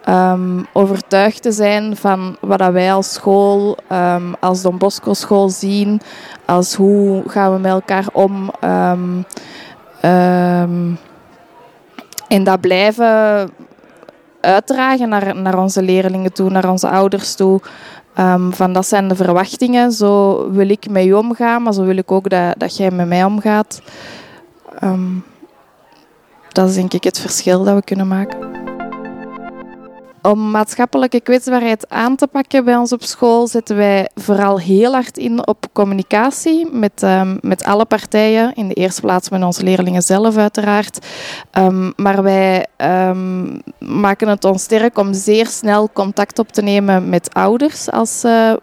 um, 0.10 0.66
overtuigd 0.74 1.42
te 1.42 1.52
zijn 1.52 1.96
van 1.96 2.38
wat 2.42 2.72
wij 2.72 2.94
als 2.94 3.14
school, 3.14 3.78
um, 3.92 4.36
als 4.40 4.62
Don 4.62 4.78
Bosco 4.78 5.14
school 5.14 5.50
zien, 5.50 6.02
als 6.46 6.74
hoe 6.74 7.24
gaan 7.28 7.54
we 7.54 7.60
met 7.60 7.72
elkaar 7.72 8.06
om. 8.14 8.52
en 12.28 12.44
dat 12.44 12.62
blijven 12.62 13.50
uitdragen 14.42 15.10
naar, 15.10 15.36
naar 15.36 15.58
onze 15.58 15.82
leerlingen 15.82 16.34
toe, 16.34 16.50
naar 16.50 16.70
onze 16.70 16.90
ouders 16.90 17.36
toe. 17.36 17.60
Van 18.50 18.74
dat 18.74 18.88
zijn 18.88 19.08
de 19.08 19.16
verwachtingen. 19.16 19.92
Zo 19.92 20.52
wil 20.52 20.70
ik 20.70 20.90
met 20.90 21.04
je 21.04 21.18
omgaan, 21.18 21.64
maar 21.64 21.74
zo 21.74 21.84
wil 21.84 21.98
ik 21.98 22.12
ook 22.12 22.30
dat, 22.30 22.54
dat 22.58 22.78
jij 22.78 22.92
met 22.92 23.08
mij 23.08 23.24
omgaat. 23.24 23.82
Um, 24.84 25.24
dat 26.52 26.70
is 26.70 26.76
denk 26.76 26.94
ik 26.94 27.04
het 27.04 27.20
verschil 27.20 27.64
dat 27.64 27.76
we 27.76 27.84
kunnen 27.84 28.08
maken. 28.08 28.52
Om 30.22 30.52
maatschappelijke 30.52 31.22
kwetsbaarheid 31.22 31.90
aan 31.90 32.16
te 32.16 32.28
pakken 32.28 32.66
bij 32.66 32.76
ons 32.76 32.92
op 32.92 33.04
school 33.04 33.48
zetten 33.48 33.76
wij 33.76 34.10
vooral 34.16 34.60
heel 34.60 34.94
hard 34.94 35.18
in 35.18 35.48
op 35.48 35.66
communicatie 35.72 36.70
met, 36.72 37.04
um, 37.04 37.38
met 37.42 37.64
alle 37.64 37.86
partijen. 37.86 38.54
In 38.54 38.68
de 38.68 38.74
eerste 38.74 39.02
plaats 39.02 39.30
met 39.30 39.44
onze 39.44 39.64
leerlingen 39.64 40.02
zelf 40.02 40.38
uiteraard. 40.38 41.06
Um, 41.58 41.94
maar 41.96 42.24
wij 42.24 42.66
maken 43.80 44.28
het 44.28 44.46
ons 44.46 44.64
sterk 44.64 44.98
om 44.98 45.14
zeer 45.14 45.48
snel 45.48 45.90
contact 45.94 46.40
op 46.40 46.52
te 46.52 46.62
nemen 46.62 47.10
met 47.10 47.34
ouders 47.34 47.92
als, 47.92 48.24
uh, 48.26 48.54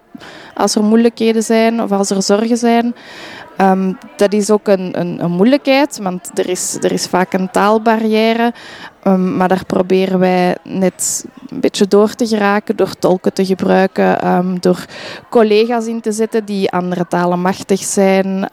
als 0.54 0.74
er 0.74 0.84
moeilijkheden 0.84 1.42
zijn 1.42 1.82
of 1.82 1.92
als 1.92 2.10
er 2.10 2.22
zorgen 2.22 2.56
zijn. 2.56 2.94
Ehm, 3.60 3.92
dat 4.16 4.32
is 4.32 4.50
ook 4.50 4.68
een, 4.68 5.00
een, 5.00 5.24
een, 5.24 5.30
moeilijkheid, 5.30 5.98
want 5.98 6.30
er 6.38 6.48
is, 6.48 6.76
er 6.80 6.92
is 6.92 7.06
vaak 7.06 7.32
een 7.32 7.50
taalbarrière. 7.50 8.52
Um, 9.04 9.36
maar 9.36 9.48
daar 9.48 9.64
proberen 9.64 10.18
wij 10.18 10.56
net 10.64 11.26
een 11.48 11.60
beetje 11.60 11.88
door 11.88 12.14
te 12.14 12.26
geraken 12.26 12.76
door 12.76 12.94
tolken 12.98 13.32
te 13.32 13.44
gebruiken, 13.44 14.28
um, 14.28 14.60
door 14.60 14.84
collega's 15.30 15.86
in 15.86 16.00
te 16.00 16.12
zetten 16.12 16.44
die 16.44 16.70
andere 16.70 17.06
talen 17.08 17.40
machtig 17.40 17.80
zijn. 17.80 18.48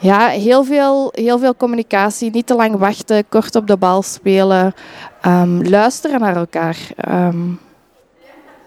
ja, 0.00 0.26
heel 0.26 0.64
veel, 0.64 1.08
heel 1.14 1.38
veel 1.38 1.56
communicatie, 1.56 2.30
niet 2.30 2.46
te 2.46 2.54
lang 2.54 2.76
wachten, 2.76 3.28
kort 3.28 3.56
op 3.56 3.66
de 3.66 3.76
bal 3.76 4.02
spelen, 4.02 4.74
luisteren 5.62 6.20
naar 6.20 6.36
elkaar. 6.36 6.76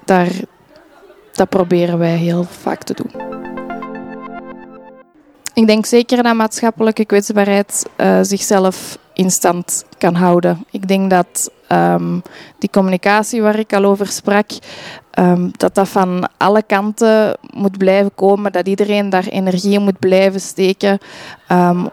daar, 0.06 0.30
dat 1.32 1.50
proberen 1.50 1.98
wij 1.98 2.16
heel 2.16 2.44
vaak 2.44 2.84
te 2.84 2.94
doen. 2.94 3.53
Ik 5.54 5.68
denk 5.68 5.86
zeker 5.86 6.24
dat 6.24 6.36
maatschappelijke 6.36 7.06
kwetsbaarheid 7.06 7.86
uh, 7.98 8.20
zichzelf 8.22 8.98
in 9.14 9.32
stand 9.32 9.86
kan 9.98 10.16
houden. 10.16 10.66
Ik 10.72 10.88
denk 10.88 11.10
dat 11.10 11.52
um, 11.70 12.22
die 12.60 12.70
communicatie 12.70 13.42
waar 13.42 13.60
ik 13.60 13.74
al 13.74 13.84
over 13.84 14.08
sprak, 14.08 14.50
um, 15.20 15.52
dat 15.58 15.76
dat 15.76 15.90
van 15.90 16.30
alle 16.38 16.64
kanten 16.64 17.38
moet 17.54 17.78
blijven 17.78 18.16
komen, 18.16 18.52
dat 18.52 18.68
iedereen 18.68 19.10
daar 19.10 19.28
energie 19.28 19.74
in 19.74 19.82
moet 19.82 20.00
blijven 20.00 20.42
steken 20.42 20.98
um, 21.52 21.90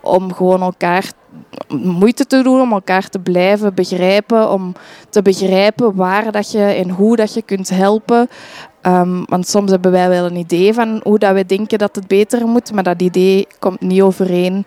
om 0.00 0.34
gewoon 0.34 0.62
elkaar 0.62 1.12
moeite 1.68 2.26
te 2.26 2.42
doen 2.42 2.60
om 2.60 2.72
elkaar 2.72 3.08
te 3.08 3.18
blijven 3.18 3.74
begrijpen, 3.74 4.50
om 4.50 4.72
te 5.08 5.22
begrijpen 5.22 5.94
waar 5.94 6.32
dat 6.32 6.50
je 6.50 6.64
en 6.64 6.90
hoe 6.90 7.16
dat 7.16 7.34
je 7.34 7.42
kunt 7.42 7.70
helpen. 7.70 8.28
Um, 8.86 9.24
want 9.26 9.48
soms 9.48 9.70
hebben 9.70 9.90
wij 9.90 10.08
wel 10.08 10.24
een 10.24 10.36
idee 10.36 10.74
van 10.74 11.00
hoe 11.02 11.18
dat 11.18 11.34
we 11.34 11.46
denken 11.46 11.78
dat 11.78 11.96
het 11.96 12.06
beter 12.06 12.46
moet, 12.46 12.72
maar 12.72 12.82
dat 12.82 13.02
idee 13.02 13.46
komt 13.58 13.80
niet 13.80 14.02
overeen 14.02 14.64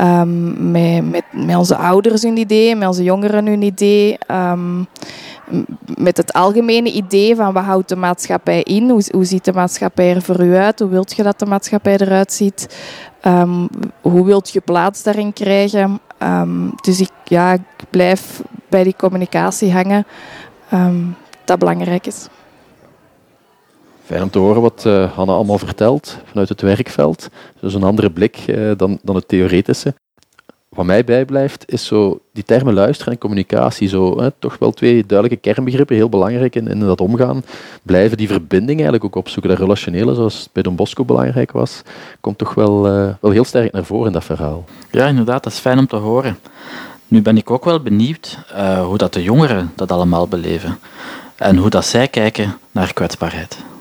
um, 0.00 0.70
met, 0.70 1.10
met, 1.10 1.24
met, 1.30 1.56
onze 1.56 1.76
ouders 1.76 2.22
hun 2.22 2.36
idee, 2.36 2.76
met 2.76 2.88
onze 2.88 3.02
jongeren 3.02 3.46
hun 3.46 3.62
idee. 3.62 4.18
Um, 4.30 4.86
met 5.96 6.16
het 6.16 6.32
algemene 6.32 6.92
idee 6.92 7.36
van 7.36 7.52
wat 7.52 7.64
houdt 7.64 7.88
de 7.88 7.96
maatschappij 7.96 8.62
in, 8.62 8.90
hoe, 8.90 9.04
hoe 9.10 9.24
ziet 9.24 9.44
de 9.44 9.52
maatschappij 9.52 10.14
er 10.14 10.22
voor 10.22 10.40
u 10.40 10.56
uit, 10.56 10.78
hoe 10.78 10.88
wilt 10.88 11.16
je 11.16 11.22
dat 11.22 11.38
de 11.38 11.46
maatschappij 11.46 11.96
eruit 11.98 12.32
ziet, 12.32 12.78
hoe 14.00 14.24
wilt 14.24 14.50
je 14.50 14.60
plaats 14.60 15.02
daarin 15.02 15.32
krijgen. 15.32 16.00
dus 16.80 17.00
ik, 17.00 17.10
ja, 17.24 17.52
ik 17.52 17.60
blijf 17.90 18.42
bij 18.68 18.82
die 18.82 18.96
communicatie 18.96 19.72
hangen, 19.72 20.06
dat 21.44 21.58
belangrijk 21.58 22.06
is. 22.06 22.28
Fijn 24.06 24.22
om 24.22 24.30
te 24.30 24.38
horen 24.38 24.62
wat 24.62 24.84
uh, 24.86 25.12
Hanna 25.12 25.32
allemaal 25.32 25.58
vertelt 25.58 26.18
vanuit 26.24 26.48
het 26.48 26.60
werkveld. 26.60 27.28
Dus 27.60 27.74
een 27.74 27.82
andere 27.82 28.10
blik 28.10 28.44
uh, 28.46 28.72
dan, 28.76 28.98
dan 29.02 29.14
het 29.14 29.28
theoretische. 29.28 29.94
Wat 30.68 30.86
mij 30.86 31.04
bijblijft, 31.04 31.64
is 31.66 31.86
zo 31.86 32.20
die 32.32 32.44
termen 32.44 32.74
luisteren 32.74 33.12
en 33.12 33.18
communicatie. 33.18 33.88
Zo, 33.88 34.20
hè, 34.20 34.30
toch 34.30 34.58
wel 34.58 34.70
twee 34.70 35.06
duidelijke 35.06 35.50
kernbegrippen, 35.50 35.96
heel 35.96 36.08
belangrijk 36.08 36.54
in, 36.54 36.78
dat 36.78 37.00
omgaan. 37.00 37.44
Blijven 37.82 38.16
die 38.16 38.28
verbinding 38.28 38.76
eigenlijk 38.76 39.04
ook 39.04 39.14
opzoeken. 39.14 39.50
Dat 39.50 39.60
relationele, 39.60 40.14
zoals 40.14 40.48
bij 40.52 40.62
Don 40.62 40.76
Bosco 40.76 41.04
belangrijk 41.04 41.52
was, 41.52 41.82
komt 42.20 42.38
toch 42.38 42.54
wel, 42.54 42.86
uh, 42.86 43.08
wel 43.20 43.30
heel 43.30 43.44
sterk 43.44 43.72
naar 43.72 43.84
voren 43.84 44.06
in 44.06 44.12
dat 44.12 44.24
verhaal. 44.24 44.64
Ja, 44.90 45.06
inderdaad, 45.06 45.42
dat 45.42 45.52
is 45.52 45.58
fijn 45.58 45.78
om 45.78 45.86
te 45.86 45.96
horen. 45.96 46.38
Nu 47.08 47.22
ben 47.22 47.36
ik 47.36 47.50
ook 47.50 47.64
wel 47.64 47.80
benieuwd 47.80 48.38
hoe 48.84 48.98
dat 48.98 49.12
de 49.12 49.22
jongeren 49.22 49.72
dat 49.74 49.92
allemaal 49.92 50.28
beleven. 50.28 50.78
En 51.36 51.56
hoe 51.56 51.70
dat 51.70 51.84
zij 51.84 52.08
kijken 52.08 52.58
naar 52.70 52.92
kwetsbaarheid 52.92 53.74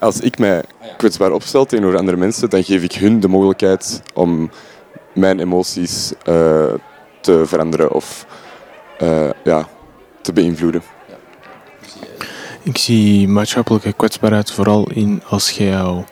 als 0.00 0.20
ik 0.20 0.38
mij 0.38 0.62
kwetsbaar 0.96 1.32
opstel 1.32 1.64
tegenover 1.64 1.98
andere 1.98 2.16
mensen, 2.16 2.50
dan 2.50 2.64
geef 2.64 2.82
ik 2.82 2.92
hun 2.92 3.20
de 3.20 3.28
mogelijkheid 3.28 4.02
om 4.14 4.50
mijn 5.14 5.40
emoties 5.40 6.12
uh, 6.12 6.64
te 7.20 7.42
veranderen 7.46 7.92
of 7.92 8.26
uh, 9.02 9.30
ja, 9.44 9.68
te 10.20 10.32
beïnvloeden. 10.32 10.82
Ik 12.62 12.78
zie 12.78 13.28
maatschappelijke 13.28 13.92
kwetsbaarheid 13.92 14.50
vooral 14.50 14.90
in 14.90 15.22
als 15.28 15.50
jij 15.50 15.68
jou, 15.68 16.04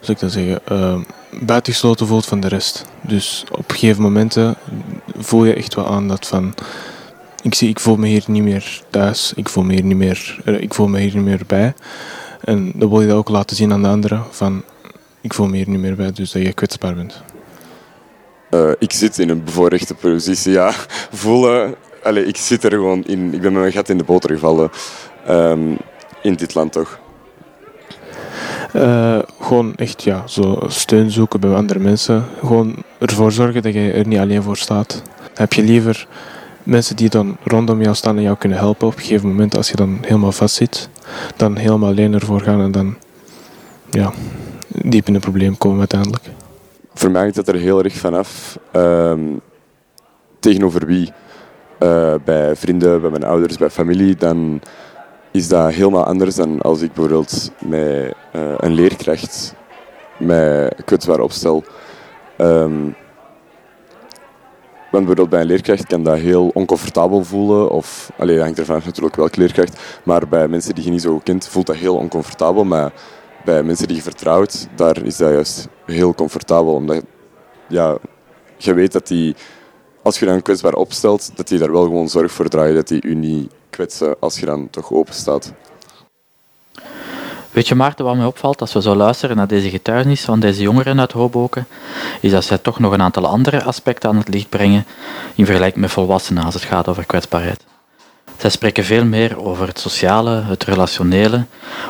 zou 0.00 0.12
ik 0.12 0.18
dat 0.18 0.32
zeggen, 0.32 0.60
uh, 0.72 1.00
buitengesloten 1.40 2.06
voelt 2.06 2.26
van 2.26 2.40
de 2.40 2.48
rest. 2.48 2.84
Dus 3.00 3.44
op 3.50 3.70
gegeven 3.70 4.02
momenten 4.02 4.54
voel 5.18 5.44
je 5.44 5.54
echt 5.54 5.74
wel 5.74 5.86
aan 5.86 6.08
dat 6.08 6.26
van 6.26 6.54
ik, 7.42 7.54
zie, 7.54 7.68
ik 7.68 7.80
voel 7.80 7.96
me 7.96 8.06
hier 8.06 8.24
niet 8.26 8.42
meer 8.42 8.82
thuis, 8.90 9.32
ik 9.36 9.48
voel 9.48 9.64
me 9.64 9.72
hier 9.72 9.84
niet 9.84 9.96
meer, 9.96 10.40
ik 10.44 10.74
voel 10.74 10.88
me 10.88 11.00
hier 11.00 11.14
niet 11.14 11.24
meer 11.24 11.42
bij. 11.46 11.74
En 12.46 12.72
dan 12.74 12.88
wil 12.88 13.00
je 13.00 13.06
dat 13.06 13.16
ook 13.16 13.28
laten 13.28 13.56
zien 13.56 13.72
aan 13.72 13.82
de 13.82 13.88
anderen. 13.88 14.24
Van, 14.30 14.62
ik 15.20 15.34
voel 15.34 15.46
me 15.46 15.56
hier 15.56 15.68
niet 15.68 15.80
meer 15.80 15.96
bij, 15.96 16.12
dus 16.12 16.32
dat 16.32 16.42
je 16.42 16.52
kwetsbaar 16.52 16.94
bent. 16.94 17.22
Uh, 18.50 18.70
ik 18.78 18.92
zit 18.92 19.18
in 19.18 19.28
een 19.28 19.44
bevoorrechte 19.44 19.94
positie, 19.94 20.52
ja. 20.52 20.72
Voelen... 21.12 21.74
Allez, 22.02 22.26
ik 22.26 22.36
zit 22.36 22.64
er 22.64 22.70
gewoon 22.70 23.04
in. 23.04 23.34
Ik 23.34 23.40
ben 23.40 23.52
met 23.52 23.60
mijn 23.60 23.72
gat 23.72 23.88
in 23.88 23.98
de 23.98 24.04
boter 24.04 24.30
gevallen. 24.30 24.70
Um, 25.28 25.76
in 26.22 26.34
dit 26.34 26.54
land 26.54 26.72
toch. 26.72 26.98
Uh, 28.74 29.18
gewoon 29.40 29.74
echt 29.74 30.02
ja, 30.02 30.26
zo 30.26 30.58
steun 30.66 31.10
zoeken 31.10 31.40
bij 31.40 31.54
andere 31.54 31.78
mensen. 31.78 32.24
Gewoon 32.38 32.82
ervoor 32.98 33.32
zorgen 33.32 33.62
dat 33.62 33.74
je 33.74 33.92
er 33.92 34.06
niet 34.06 34.18
alleen 34.18 34.42
voor 34.42 34.56
staat. 34.56 35.02
Heb 35.34 35.52
je 35.52 35.62
liever 35.62 36.06
mensen 36.66 36.96
die 36.96 37.08
dan 37.08 37.36
rondom 37.44 37.82
jou 37.82 37.94
staan 37.94 38.16
en 38.16 38.22
jou 38.22 38.36
kunnen 38.36 38.58
helpen 38.58 38.86
op 38.86 38.94
een 38.94 39.00
gegeven 39.00 39.28
moment 39.28 39.56
als 39.56 39.70
je 39.70 39.76
dan 39.76 39.98
helemaal 40.00 40.32
vast 40.32 40.54
zit, 40.54 40.88
dan 41.36 41.56
helemaal 41.56 41.88
alleen 41.88 42.14
ervoor 42.14 42.40
gaan 42.40 42.60
en 42.60 42.72
dan 42.72 42.96
ja, 43.90 44.12
diep 44.68 45.08
in 45.08 45.14
een 45.14 45.20
probleem 45.20 45.58
komen 45.58 45.78
uiteindelijk. 45.78 46.24
Voor 46.94 47.10
mij 47.10 47.20
hangt 47.20 47.36
dat 47.36 47.48
er 47.48 47.54
heel 47.54 47.82
erg 47.82 47.94
vanaf 47.96 48.58
um, 48.72 49.40
tegenover 50.38 50.86
wie. 50.86 51.12
Uh, 51.80 52.14
bij 52.24 52.56
vrienden, 52.56 53.00
bij 53.00 53.10
mijn 53.10 53.24
ouders, 53.24 53.56
bij 53.56 53.70
familie, 53.70 54.14
dan 54.14 54.60
is 55.30 55.48
dat 55.48 55.72
helemaal 55.72 56.04
anders 56.04 56.34
dan 56.34 56.62
als 56.62 56.80
ik 56.80 56.92
bijvoorbeeld 56.92 57.50
met 57.58 58.14
uh, 58.36 58.42
een 58.56 58.72
leerkracht 58.72 59.54
mij 60.18 60.72
kwetsbaar 60.84 61.20
opstel. 61.20 61.64
Um, 62.38 62.94
bijvoorbeeld 64.98 65.28
bij 65.28 65.40
een 65.40 65.46
leerkracht 65.46 65.86
kan 65.86 66.02
dat 66.02 66.18
heel 66.18 66.50
oncomfortabel 66.54 67.24
voelen. 67.24 67.70
Of, 67.70 68.10
alleen 68.18 68.40
hangt 68.40 68.58
ervan 68.58 68.80
natuurlijk 68.84 69.16
welke 69.16 69.38
leerkracht. 69.38 69.80
Maar 70.02 70.28
bij 70.28 70.48
mensen 70.48 70.74
die 70.74 70.84
je 70.84 70.90
niet 70.90 71.02
zo 71.02 71.20
kent, 71.24 71.48
voelt 71.48 71.66
dat 71.66 71.76
heel 71.76 71.96
oncomfortabel. 71.96 72.64
Maar 72.64 72.92
bij 73.44 73.62
mensen 73.62 73.86
die 73.86 73.96
je 73.96 74.02
vertrouwt, 74.02 74.68
daar 74.74 75.04
is 75.04 75.16
dat 75.16 75.32
juist 75.32 75.68
heel 75.86 76.14
comfortabel. 76.14 76.74
Omdat 76.74 77.02
ja, 77.68 77.98
je 78.56 78.74
weet 78.74 78.92
dat 78.92 79.06
die, 79.06 79.34
als 80.02 80.18
je 80.18 80.26
dan 80.26 80.42
kwetsbaar 80.42 80.74
opstelt, 80.74 81.36
dat 81.36 81.48
die 81.48 81.58
daar 81.58 81.72
wel 81.72 81.84
gewoon 81.84 82.08
zorg 82.08 82.32
voor 82.32 82.48
draait. 82.48 82.74
Dat 82.74 82.88
die 82.88 83.02
u 83.02 83.14
niet 83.14 83.52
kwetsen 83.70 84.16
als 84.20 84.38
je 84.38 84.46
dan 84.46 84.70
toch 84.70 84.92
open 84.92 85.14
staat. 85.14 85.52
Weet 87.56 87.68
je 87.68 87.74
Maarten, 87.74 88.04
wat 88.04 88.16
mij 88.16 88.26
opvalt 88.26 88.60
als 88.60 88.72
we 88.72 88.82
zo 88.82 88.94
luisteren 88.94 89.36
naar 89.36 89.46
deze 89.46 89.70
getuigenis 89.70 90.24
van 90.24 90.40
deze 90.40 90.62
jongeren 90.62 91.00
uit 91.00 91.12
Hoboken, 91.12 91.66
is 92.20 92.30
dat 92.30 92.44
zij 92.44 92.58
toch 92.58 92.78
nog 92.78 92.92
een 92.92 93.02
aantal 93.02 93.26
andere 93.26 93.62
aspecten 93.62 94.08
aan 94.08 94.16
het 94.16 94.28
licht 94.28 94.48
brengen 94.48 94.86
in 95.34 95.44
vergelijking 95.44 95.80
met 95.80 95.90
volwassenen 95.90 96.44
als 96.44 96.54
het 96.54 96.62
gaat 96.62 96.88
over 96.88 97.04
kwetsbaarheid. 97.04 97.64
Zij 98.36 98.50
spreken 98.50 98.84
veel 98.84 99.04
meer 99.04 99.44
over 99.44 99.66
het 99.66 99.78
sociale, 99.78 100.42
het 100.42 100.64
relationele, 100.64 101.44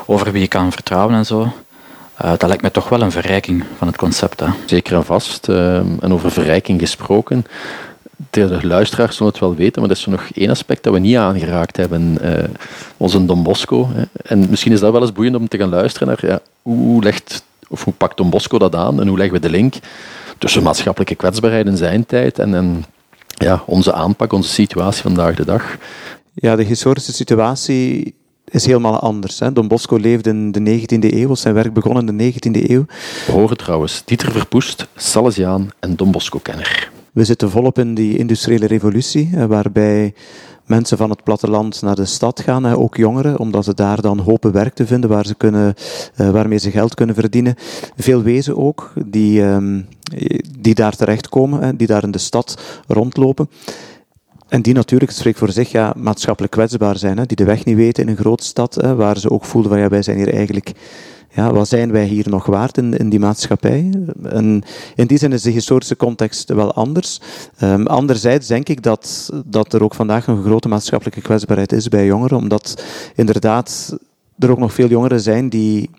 over 0.05 0.31
wie 0.31 0.41
je 0.41 0.47
kan 0.47 0.71
vertrouwen 0.71 1.15
en 1.15 1.25
zo. 1.25 1.41
Uh, 1.41 2.29
dat 2.29 2.43
lijkt 2.47 2.63
me 2.63 2.71
toch 2.71 2.89
wel 2.89 3.01
een 3.01 3.11
verrijking 3.11 3.63
van 3.77 3.87
het 3.87 3.97
concept. 3.97 4.39
Hè? 4.39 4.47
Zeker 4.65 4.95
en 4.95 5.05
vast. 5.05 5.47
Uh, 5.49 5.75
en 5.77 6.13
over 6.13 6.31
verrijking 6.31 6.79
gesproken 6.79 7.45
de 8.29 8.59
luisteraars 8.61 9.15
zullen 9.15 9.31
het 9.31 9.41
wel 9.41 9.55
weten, 9.55 9.79
maar 9.79 9.89
dat 9.89 9.97
is 9.97 10.05
er 10.05 10.11
nog 10.11 10.27
één 10.33 10.49
aspect 10.49 10.83
dat 10.83 10.93
we 10.93 10.99
niet 10.99 11.15
aangeraakt 11.15 11.77
hebben. 11.77 12.17
Uh, 12.21 12.43
onze 12.97 13.25
Don 13.25 13.43
Bosco. 13.43 13.89
Hè. 13.93 14.03
En 14.23 14.49
misschien 14.49 14.71
is 14.71 14.79
dat 14.79 14.91
wel 14.91 15.01
eens 15.01 15.11
boeiend 15.11 15.35
om 15.35 15.47
te 15.47 15.57
gaan 15.57 15.69
luisteren 15.69 16.07
naar 16.07 16.25
ja, 16.25 16.39
hoe, 16.61 17.03
legt, 17.03 17.43
of 17.67 17.83
hoe 17.83 17.93
pakt 17.93 18.17
Don 18.17 18.29
Bosco 18.29 18.57
dat 18.57 18.75
aan 18.75 19.01
en 19.01 19.07
hoe 19.07 19.17
leggen 19.17 19.35
we 19.35 19.47
de 19.47 19.49
link 19.49 19.73
tussen 20.37 20.63
maatschappelijke 20.63 21.15
kwetsbaarheid 21.15 21.65
in 21.65 21.77
zijn 21.77 22.05
tijd 22.05 22.39
en, 22.39 22.53
en 22.53 22.85
ja, 23.27 23.63
onze 23.65 23.93
aanpak, 23.93 24.33
onze 24.33 24.49
situatie 24.49 25.01
vandaag 25.01 25.35
de 25.35 25.45
dag. 25.45 25.77
Ja, 26.33 26.55
de 26.55 26.63
historische 26.63 27.13
situatie 27.13 28.15
is 28.45 28.65
helemaal 28.65 28.99
anders. 28.99 29.39
Hè. 29.39 29.53
Don 29.53 29.67
Bosco 29.67 29.97
leefde 29.97 30.29
in 30.29 30.51
de 30.51 30.79
19e 30.79 31.13
eeuw, 31.13 31.35
zijn 31.35 31.53
werk 31.53 31.73
begon 31.73 32.07
in 32.07 32.17
de 32.17 32.33
19e 32.33 32.69
eeuw. 32.69 32.85
We 33.25 33.31
horen 33.31 33.57
trouwens 33.57 34.01
Dieter 34.05 34.31
Verpoest, 34.31 34.87
Salesiaan 34.95 35.69
en 35.79 35.95
Don 35.95 36.11
Bosco-kenner. 36.11 36.91
We 37.17 37.25
zitten 37.25 37.49
volop 37.49 37.79
in 37.79 37.93
die 37.93 38.17
industriële 38.17 38.67
revolutie, 38.67 39.29
waarbij 39.47 40.13
mensen 40.65 40.97
van 40.97 41.09
het 41.09 41.23
platteland 41.23 41.81
naar 41.81 41.95
de 41.95 42.05
stad 42.05 42.41
gaan, 42.41 42.65
ook 42.65 42.97
jongeren, 42.97 43.39
omdat 43.39 43.65
ze 43.65 43.73
daar 43.73 44.01
dan 44.01 44.19
hopen 44.19 44.51
werk 44.51 44.73
te 44.73 44.87
vinden 44.87 45.09
waar 45.09 45.25
ze 45.25 45.35
kunnen, 45.35 45.73
eh, 46.15 46.29
waarmee 46.29 46.57
ze 46.57 46.71
geld 46.71 46.93
kunnen 46.93 47.15
verdienen. 47.15 47.55
Veel 47.95 48.21
wezen 48.21 48.57
ook, 48.57 48.93
die, 49.05 49.43
ehm, 49.43 49.81
die 50.59 50.75
daar 50.75 50.95
terechtkomen, 50.95 51.77
die 51.77 51.87
daar 51.87 52.03
in 52.03 52.11
de 52.11 52.17
stad 52.17 52.61
rondlopen. 52.87 53.49
En 54.47 54.61
die 54.61 54.73
natuurlijk, 54.73 55.11
het 55.11 55.19
spreekt 55.19 55.39
voor 55.39 55.51
zich, 55.51 55.71
ja, 55.71 55.93
maatschappelijk 55.97 56.53
kwetsbaar 56.53 56.97
zijn. 56.97 57.17
Hè, 57.17 57.25
die 57.25 57.37
de 57.37 57.43
weg 57.43 57.65
niet 57.65 57.75
weten 57.75 58.03
in 58.03 58.09
een 58.09 58.17
grote 58.17 58.43
stad, 58.43 58.75
hè, 58.75 58.95
waar 58.95 59.17
ze 59.17 59.29
ook 59.29 59.45
voelen 59.45 59.71
van 59.71 59.79
ja, 59.79 59.87
wij 59.87 60.01
zijn 60.01 60.17
hier 60.17 60.33
eigenlijk 60.33 60.73
ja, 61.37 61.53
wat 61.53 61.67
zijn 61.67 61.91
wij 61.91 62.05
hier 62.05 62.29
nog 62.29 62.45
waard 62.45 62.77
in, 62.77 62.97
in 62.97 63.09
die 63.09 63.19
maatschappij? 63.19 63.89
En 64.23 64.63
in 64.95 65.07
die 65.07 65.17
zin 65.17 65.33
is 65.33 65.41
de 65.41 65.49
historische 65.49 65.95
context 65.95 66.49
wel 66.49 66.73
anders. 66.73 67.21
Um, 67.61 67.87
anderzijds 67.87 68.47
denk 68.47 68.69
ik 68.69 68.83
dat, 68.83 69.29
dat 69.45 69.73
er 69.73 69.83
ook 69.83 69.93
vandaag 69.93 70.27
een 70.27 70.43
grote 70.43 70.67
maatschappelijke 70.67 71.21
kwetsbaarheid 71.21 71.71
is 71.71 71.87
bij 71.87 72.05
jongeren, 72.05 72.37
omdat 72.37 72.83
inderdaad 73.15 73.97
er 74.39 74.51
ook 74.51 74.57
nog 74.57 74.73
veel 74.73 74.87
jongeren 74.87 75.21
zijn 75.21 75.49
die 75.49 75.89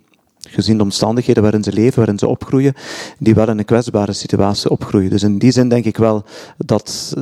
gezien 0.40 0.76
de 0.76 0.82
omstandigheden 0.82 1.42
waarin 1.42 1.62
ze 1.62 1.72
leven, 1.72 1.96
waarin 1.96 2.18
ze 2.18 2.28
opgroeien, 2.28 2.74
die 3.18 3.34
wel 3.34 3.48
in 3.48 3.58
een 3.58 3.64
kwetsbare 3.64 4.12
situatie 4.12 4.70
opgroeien. 4.70 5.10
Dus 5.10 5.22
in 5.22 5.38
die 5.38 5.50
zin 5.50 5.68
denk 5.68 5.84
ik 5.84 5.96
wel 5.96 6.24
dat, 6.56 7.14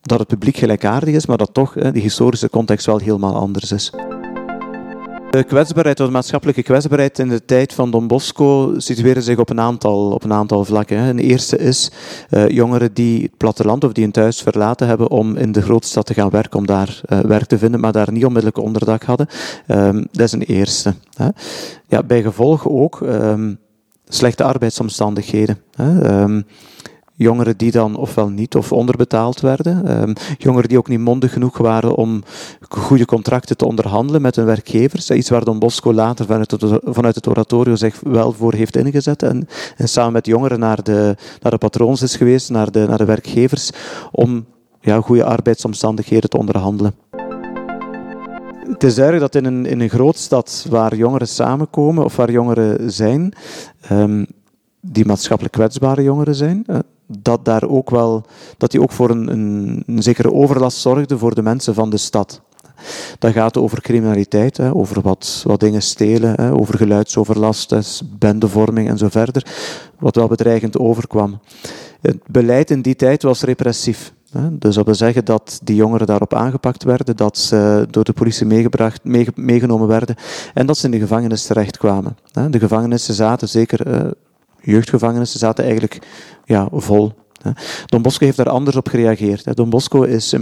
dat 0.00 0.18
het 0.18 0.28
publiek 0.28 0.56
gelijkaardig 0.56 1.14
is, 1.14 1.26
maar 1.26 1.38
dat 1.38 1.54
toch 1.54 1.72
de 1.72 1.98
historische 1.98 2.50
context 2.50 2.86
wel 2.86 2.98
helemaal 2.98 3.34
anders 3.34 3.72
is. 3.72 3.92
De 5.30 5.44
kwetsbaarheid, 5.44 5.96
de 5.96 6.08
maatschappelijke 6.08 6.62
kwetsbaarheid 6.62 7.18
in 7.18 7.28
de 7.28 7.44
tijd 7.44 7.72
van 7.72 7.90
Don 7.90 8.06
Bosco 8.06 8.74
situeren 8.76 9.22
zich 9.22 9.38
op 9.38 9.50
een 9.50 9.60
aantal, 9.60 10.10
op 10.10 10.24
een 10.24 10.32
aantal 10.32 10.64
vlakken. 10.64 10.98
Een 10.98 11.18
eerste 11.18 11.58
is 11.58 11.90
uh, 12.30 12.48
jongeren 12.48 12.94
die 12.94 13.22
het 13.22 13.36
platteland 13.36 13.84
of 13.84 13.92
die 13.92 14.02
hun 14.02 14.12
thuis 14.12 14.42
verlaten 14.42 14.86
hebben 14.86 15.10
om 15.10 15.36
in 15.36 15.52
de 15.52 15.62
grootstad 15.62 16.06
te 16.06 16.14
gaan 16.14 16.30
werken, 16.30 16.58
om 16.58 16.66
daar 16.66 17.00
uh, 17.08 17.20
werk 17.20 17.44
te 17.44 17.58
vinden, 17.58 17.80
maar 17.80 17.92
daar 17.92 18.12
niet 18.12 18.24
onmiddellijk 18.24 18.58
onderdak 18.58 19.02
hadden. 19.02 19.26
Um, 19.68 20.06
dat 20.10 20.26
is 20.26 20.32
een 20.32 20.42
eerste. 20.42 20.94
Hè. 21.16 21.28
Ja, 21.88 22.02
bij 22.02 22.22
gevolg 22.22 22.68
ook 22.68 23.00
um, 23.00 23.58
slechte 24.08 24.44
arbeidsomstandigheden. 24.44 25.58
Hè. 25.74 26.22
Um, 26.22 26.44
Jongeren 27.22 27.56
die 27.56 27.70
dan 27.70 27.96
ofwel 27.96 28.28
niet 28.28 28.56
of 28.56 28.72
onderbetaald 28.72 29.40
werden. 29.40 30.02
Um, 30.02 30.12
jongeren 30.38 30.68
die 30.68 30.78
ook 30.78 30.88
niet 30.88 31.00
mondig 31.00 31.32
genoeg 31.32 31.58
waren 31.58 31.94
om 31.94 32.22
goede 32.68 33.04
contracten 33.04 33.56
te 33.56 33.66
onderhandelen 33.66 34.22
met 34.22 34.36
hun 34.36 34.44
werkgevers. 34.44 35.10
Iets 35.10 35.30
waar 35.30 35.44
Don 35.44 35.58
Bosco 35.58 35.92
later 35.92 36.26
vanuit 36.26 36.50
het, 36.50 37.14
het 37.14 37.28
oratorio 37.28 37.74
zich 37.74 38.00
wel 38.00 38.32
voor 38.32 38.54
heeft 38.54 38.76
ingezet. 38.76 39.22
En, 39.22 39.48
en 39.76 39.88
samen 39.88 40.12
met 40.12 40.26
jongeren 40.26 40.58
naar 40.58 40.82
de, 40.82 41.16
naar 41.40 41.52
de 41.52 41.58
patroons 41.58 42.02
is 42.02 42.16
geweest, 42.16 42.50
naar 42.50 42.70
de, 42.70 42.86
naar 42.88 42.98
de 42.98 43.04
werkgevers, 43.04 43.70
om 44.12 44.44
ja, 44.80 45.00
goede 45.00 45.24
arbeidsomstandigheden 45.24 46.30
te 46.30 46.38
onderhandelen. 46.38 46.94
Het 48.68 48.84
is 48.84 48.94
duidelijk 48.94 49.32
dat 49.32 49.42
in 49.42 49.52
een, 49.52 49.66
in 49.66 49.80
een 49.80 49.90
waar 50.68 50.96
jongeren 50.96 51.28
samenkomen 51.28 52.04
of 52.04 52.16
waar 52.16 52.30
jongeren 52.30 52.92
zijn, 52.92 53.32
um, 53.92 54.26
die 54.80 55.04
maatschappelijk 55.04 55.54
kwetsbare 55.54 56.02
jongeren 56.02 56.34
zijn, 56.34 56.64
dat, 57.18 57.44
daar 57.44 57.68
ook 57.68 57.90
wel, 57.90 58.24
dat 58.56 58.70
die 58.70 58.82
ook 58.82 58.92
voor 58.92 59.10
een, 59.10 59.32
een, 59.32 59.82
een 59.86 60.02
zekere 60.02 60.32
overlast 60.32 60.78
zorgde 60.78 61.18
voor 61.18 61.34
de 61.34 61.42
mensen 61.42 61.74
van 61.74 61.90
de 61.90 61.96
stad. 61.96 62.40
Dat 63.18 63.32
gaat 63.32 63.56
over 63.56 63.80
criminaliteit, 63.80 64.56
hè, 64.56 64.74
over 64.74 65.02
wat, 65.02 65.42
wat 65.46 65.60
dingen 65.60 65.82
stelen, 65.82 66.34
hè, 66.34 66.52
over 66.52 66.76
geluidsoverlast, 66.76 68.02
bendevorming 68.18 68.88
en 68.88 68.98
zo 68.98 69.08
verder, 69.08 69.46
wat 69.98 70.16
wel 70.16 70.28
bedreigend 70.28 70.78
overkwam. 70.78 71.40
Het 72.00 72.18
beleid 72.26 72.70
in 72.70 72.82
die 72.82 72.96
tijd 72.96 73.22
was 73.22 73.42
repressief. 73.42 74.12
Dus 74.50 74.74
dat 74.74 74.84
wil 74.84 74.94
zeggen 74.94 75.24
dat 75.24 75.60
die 75.64 75.76
jongeren 75.76 76.06
daarop 76.06 76.34
aangepakt 76.34 76.84
werden, 76.84 77.16
dat 77.16 77.38
ze 77.38 77.86
door 77.90 78.04
de 78.04 78.12
politie 78.12 78.46
meegebracht, 78.46 79.04
meegenomen 79.34 79.88
werden 79.88 80.16
en 80.54 80.66
dat 80.66 80.78
ze 80.78 80.84
in 80.84 80.90
de 80.90 80.98
gevangenis 80.98 81.46
terechtkwamen. 81.46 82.16
De 82.50 82.58
gevangenissen 82.58 83.14
zaten 83.14 83.48
zeker 83.48 84.12
jeugdgevangenissen 84.62 85.38
zaten 85.38 85.64
eigenlijk 85.64 85.98
ja, 86.44 86.68
vol. 86.72 87.12
Don 87.86 88.02
Bosco 88.02 88.24
heeft 88.24 88.36
daar 88.36 88.48
anders 88.48 88.76
op 88.76 88.88
gereageerd. 88.88 89.56
Don 89.56 89.70
Bosco 89.70 90.02
is 90.02 90.32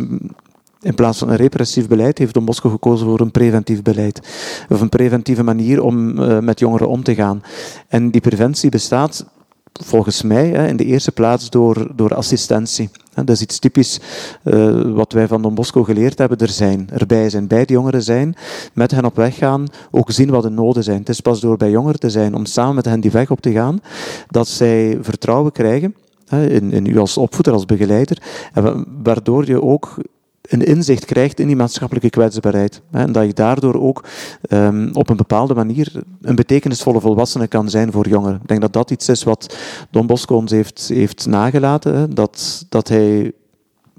in 0.82 0.94
plaats 0.94 1.18
van 1.18 1.28
een 1.28 1.36
repressief 1.36 1.88
beleid 1.88 2.18
heeft 2.18 2.34
Don 2.34 2.44
Bosco 2.44 2.70
gekozen 2.70 3.06
voor 3.06 3.20
een 3.20 3.30
preventief 3.30 3.82
beleid. 3.82 4.20
Of 4.68 4.80
een 4.80 4.88
preventieve 4.88 5.42
manier 5.42 5.82
om 5.82 6.18
uh, 6.18 6.38
met 6.38 6.58
jongeren 6.58 6.88
om 6.88 7.02
te 7.02 7.14
gaan. 7.14 7.42
En 7.88 8.10
die 8.10 8.20
preventie 8.20 8.70
bestaat 8.70 9.26
volgens 9.84 10.22
mij 10.22 10.50
in 10.50 10.76
de 10.76 10.84
eerste 10.84 11.12
plaats 11.12 11.50
door, 11.50 11.90
door 11.94 12.14
assistentie. 12.14 12.90
Dat 13.14 13.28
is 13.28 13.42
iets 13.42 13.58
typisch 13.58 14.00
uh, 14.44 14.94
wat 14.94 15.12
wij 15.12 15.26
van 15.26 15.42
Don 15.42 15.54
Bosco 15.54 15.84
geleerd 15.84 16.18
hebben. 16.18 16.38
Er 16.38 16.48
zijn, 16.48 16.88
erbij 16.92 17.30
zijn, 17.30 17.46
bij 17.46 17.64
de 17.64 17.72
jongeren 17.72 18.02
zijn, 18.02 18.34
met 18.74 18.90
hen 18.90 19.04
op 19.04 19.16
weg 19.16 19.36
gaan, 19.36 19.66
ook 19.90 20.10
zien 20.10 20.30
wat 20.30 20.42
de 20.42 20.48
noden 20.48 20.82
zijn. 20.82 20.98
Het 20.98 21.08
is 21.08 21.20
pas 21.20 21.40
door 21.40 21.56
bij 21.56 21.70
jongeren 21.70 22.00
te 22.00 22.10
zijn, 22.10 22.34
om 22.34 22.44
samen 22.44 22.74
met 22.74 22.84
hen 22.84 23.00
die 23.00 23.10
weg 23.10 23.30
op 23.30 23.40
te 23.40 23.52
gaan, 23.52 23.80
dat 24.28 24.48
zij 24.48 24.98
vertrouwen 25.00 25.52
krijgen 25.52 25.94
in, 26.30 26.72
in 26.72 26.86
u 26.86 26.98
als 26.98 27.16
opvoeder, 27.16 27.52
als 27.52 27.66
begeleider, 27.66 28.22
en 28.52 28.86
waardoor 29.02 29.46
je 29.46 29.62
ook 29.62 29.96
een 30.50 30.64
inzicht 30.64 31.04
krijgt 31.04 31.40
in 31.40 31.46
die 31.46 31.56
maatschappelijke 31.56 32.10
kwetsbaarheid. 32.10 32.82
En 32.90 33.12
dat 33.12 33.26
je 33.26 33.32
daardoor 33.32 33.80
ook 33.80 34.04
um, 34.48 34.90
op 34.92 35.08
een 35.08 35.16
bepaalde 35.16 35.54
manier 35.54 36.02
een 36.22 36.34
betekenisvolle 36.34 37.00
volwassene 37.00 37.46
kan 37.46 37.70
zijn 37.70 37.92
voor 37.92 38.08
jongeren. 38.08 38.40
Ik 38.42 38.48
denk 38.48 38.60
dat 38.60 38.72
dat 38.72 38.90
iets 38.90 39.08
is 39.08 39.22
wat 39.22 39.56
Don 39.90 40.06
Bosco 40.06 40.36
ons 40.36 40.50
heeft, 40.50 40.88
heeft 40.94 41.26
nagelaten. 41.26 41.94
Hè, 41.94 42.08
dat, 42.08 42.66
dat 42.68 42.88
hij 42.88 43.32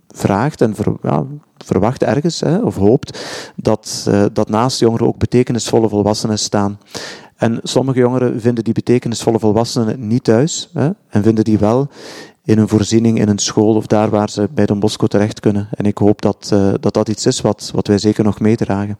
vraagt 0.08 0.62
en 0.62 0.76
ja, 1.02 1.26
verwacht 1.58 2.04
ergens, 2.04 2.40
hè, 2.40 2.58
of 2.58 2.76
hoopt, 2.76 3.20
dat, 3.56 4.06
uh, 4.10 4.26
dat 4.34 4.50
naast 4.50 4.80
jongeren 4.80 5.08
ook 5.08 5.18
betekenisvolle 5.18 5.90
volwassenen 5.90 6.40
staan. 6.40 6.80
En 7.36 7.60
sommige 7.64 8.00
jongeren 8.00 8.42
vinden 8.42 8.64
die 8.64 8.74
betekenisvolle 8.74 9.40
volwassenen 9.40 10.08
niet 10.08 10.24
thuis 10.24 10.70
hè, 10.74 10.90
en 11.10 11.24
vinden 11.24 11.44
die 11.44 11.58
wel 11.58 11.90
in 12.44 12.58
een 12.58 12.68
voorziening, 12.68 13.20
in 13.20 13.30
een 13.30 13.40
school 13.40 13.76
of 13.76 13.88
daar 13.88 14.10
waar 14.10 14.30
ze 14.30 14.50
bij 14.54 14.66
Don 14.66 14.80
Bosco 14.80 15.08
terecht 15.08 15.40
kunnen. 15.40 15.68
En 15.72 15.86
ik 15.86 15.98
hoop 15.98 16.22
dat 16.22 16.50
uh, 16.54 16.74
dat, 16.80 16.94
dat 16.94 17.10
iets 17.10 17.26
is 17.26 17.42
wat, 17.42 17.72
wat 17.74 17.88
wij 17.88 17.98
zeker 17.98 18.24
nog 18.24 18.40
meedragen. 18.40 18.98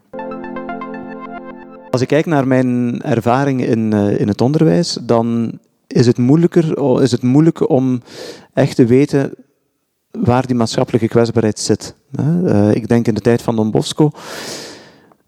Als 1.90 2.00
ik 2.00 2.08
kijk 2.08 2.26
naar 2.26 2.46
mijn 2.46 3.02
ervaring 3.02 3.64
in, 3.66 3.92
uh, 3.94 4.20
in 4.20 4.28
het 4.28 4.40
onderwijs, 4.40 4.98
dan 5.02 5.58
is 5.86 6.06
het, 6.06 6.18
moeilijker, 6.18 7.00
is 7.02 7.10
het 7.10 7.22
moeilijk 7.22 7.68
om 7.70 8.02
echt 8.52 8.76
te 8.76 8.86
weten 8.86 9.34
waar 10.10 10.46
die 10.46 10.56
maatschappelijke 10.56 11.08
kwetsbaarheid 11.08 11.58
zit. 11.58 11.94
Uh, 12.20 12.74
ik 12.74 12.88
denk 12.88 13.06
in 13.06 13.14
de 13.14 13.20
tijd 13.20 13.42
van 13.42 13.56
Don 13.56 13.70
Bosco 13.70 14.10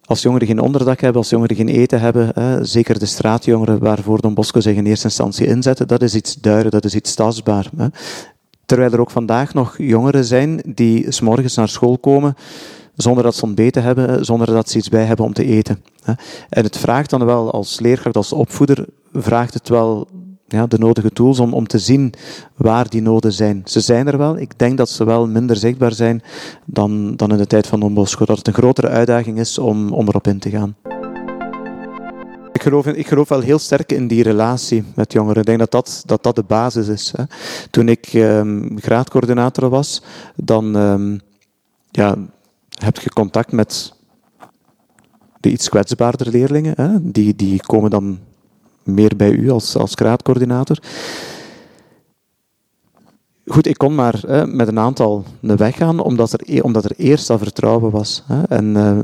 als 0.04 0.22
jongeren 0.22 0.46
geen 0.46 0.60
onderdak 0.60 1.00
hebben, 1.00 1.20
als 1.20 1.30
jongeren 1.30 1.56
geen 1.56 1.68
eten 1.68 2.00
hebben, 2.00 2.32
zeker 2.66 2.98
de 2.98 3.06
straatjongeren 3.06 3.78
waarvoor 3.78 4.20
Don 4.20 4.34
Bosco 4.34 4.60
zich 4.60 4.76
in 4.76 4.86
eerste 4.86 5.06
instantie 5.06 5.46
inzette, 5.46 5.86
dat 5.86 6.02
is 6.02 6.14
iets 6.14 6.34
duidelijk, 6.34 6.74
dat 6.74 6.84
is 6.84 6.94
iets 6.94 7.14
tastbaar. 7.14 7.70
Terwijl 8.66 8.92
er 8.92 9.00
ook 9.00 9.10
vandaag 9.10 9.54
nog 9.54 9.74
jongeren 9.78 10.24
zijn 10.24 10.62
die 10.66 11.10
s 11.10 11.20
morgens 11.20 11.54
naar 11.54 11.68
school 11.68 11.98
komen 11.98 12.36
zonder 12.96 13.24
dat 13.24 13.34
ze 13.34 13.44
ontbeten 13.44 13.82
hebben, 13.82 14.24
zonder 14.24 14.46
dat 14.46 14.70
ze 14.70 14.78
iets 14.78 14.88
bij 14.88 15.04
hebben 15.04 15.26
om 15.26 15.32
te 15.32 15.44
eten. 15.44 15.84
En 16.48 16.64
het 16.64 16.76
vraagt 16.76 17.10
dan 17.10 17.24
wel 17.24 17.50
als 17.52 17.80
leerkracht, 17.80 18.16
als 18.16 18.32
opvoeder, 18.32 18.86
vraagt 19.12 19.54
het 19.54 19.68
wel 19.68 20.08
de 20.68 20.78
nodige 20.78 21.10
tools 21.10 21.38
om, 21.38 21.54
om 21.54 21.66
te 21.66 21.78
zien 21.78 22.12
waar 22.56 22.88
die 22.88 23.02
noden 23.02 23.32
zijn. 23.32 23.62
Ze 23.64 23.80
zijn 23.80 24.06
er 24.06 24.18
wel. 24.18 24.38
Ik 24.38 24.58
denk 24.58 24.76
dat 24.76 24.88
ze 24.88 25.04
wel 25.04 25.28
minder 25.28 25.56
zichtbaar 25.56 25.92
zijn 25.92 26.22
dan, 26.64 27.16
dan 27.16 27.30
in 27.30 27.36
de 27.36 27.46
tijd 27.46 27.66
van 27.66 27.80
Don 27.80 27.94
Bosco. 27.94 28.24
Dat 28.24 28.38
het 28.38 28.46
een 28.46 28.52
grotere 28.52 28.88
uitdaging 28.88 29.38
is 29.38 29.58
om, 29.58 29.92
om 29.92 30.08
erop 30.08 30.26
in 30.26 30.38
te 30.38 30.50
gaan. 30.50 30.76
Ik 32.52 32.62
geloof, 32.62 32.86
ik 32.86 33.06
geloof 33.06 33.28
wel 33.28 33.40
heel 33.40 33.58
sterk 33.58 33.92
in 33.92 34.08
die 34.08 34.22
relatie 34.22 34.84
met 34.94 35.12
jongeren. 35.12 35.40
Ik 35.40 35.46
denk 35.46 35.58
dat 35.58 35.70
dat, 35.70 36.02
dat, 36.06 36.22
dat 36.22 36.34
de 36.34 36.42
basis 36.42 36.88
is. 36.88 37.12
Hè. 37.16 37.24
Toen 37.70 37.88
ik 37.88 38.12
um, 38.14 38.78
graadcoördinator 38.80 39.68
was, 39.68 40.02
dan 40.36 40.74
um, 40.74 41.20
ja, 41.90 42.16
heb 42.68 42.98
je 42.98 43.10
contact 43.10 43.52
met 43.52 43.92
de 45.40 45.50
iets 45.50 45.68
kwetsbaarder 45.68 46.28
leerlingen. 46.28 46.72
Hè. 46.76 47.10
Die, 47.10 47.36
die 47.36 47.60
komen 47.60 47.90
dan 47.90 48.18
meer 48.84 49.16
bij 49.16 49.30
u 49.30 49.50
als, 49.50 49.76
als. 49.76 49.94
Goed, 53.46 53.66
ik 53.66 53.78
kon 53.78 53.94
maar 53.94 54.22
hè, 54.26 54.46
met 54.46 54.68
een 54.68 54.78
aantal 54.78 55.24
de 55.40 55.56
weg 55.56 55.76
gaan, 55.76 56.00
omdat 56.00 56.32
er, 56.32 56.40
e-, 56.44 56.60
omdat 56.60 56.84
er 56.84 56.92
eerst 56.96 57.30
al 57.30 57.38
vertrouwen 57.38 57.90
was. 57.90 58.22
Hè. 58.26 58.42
En 58.42 58.64
uh, 58.64 58.98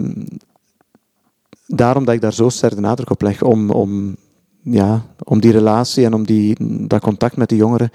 daarom 1.66 2.04
dat 2.04 2.14
ik 2.14 2.20
daar 2.20 2.32
zo 2.32 2.48
sterk 2.48 2.74
de 2.74 2.80
nadruk 2.80 3.10
op 3.10 3.22
leg, 3.22 3.42
om, 3.42 3.70
om 3.70 4.16
ja, 4.62 5.02
om 5.24 5.40
die 5.40 5.52
relatie 5.52 6.04
en 6.04 6.14
om 6.14 6.26
die, 6.26 6.56
dat 6.86 7.00
contact 7.00 7.36
met 7.36 7.48
de 7.48 7.56
jongeren, 7.56 7.90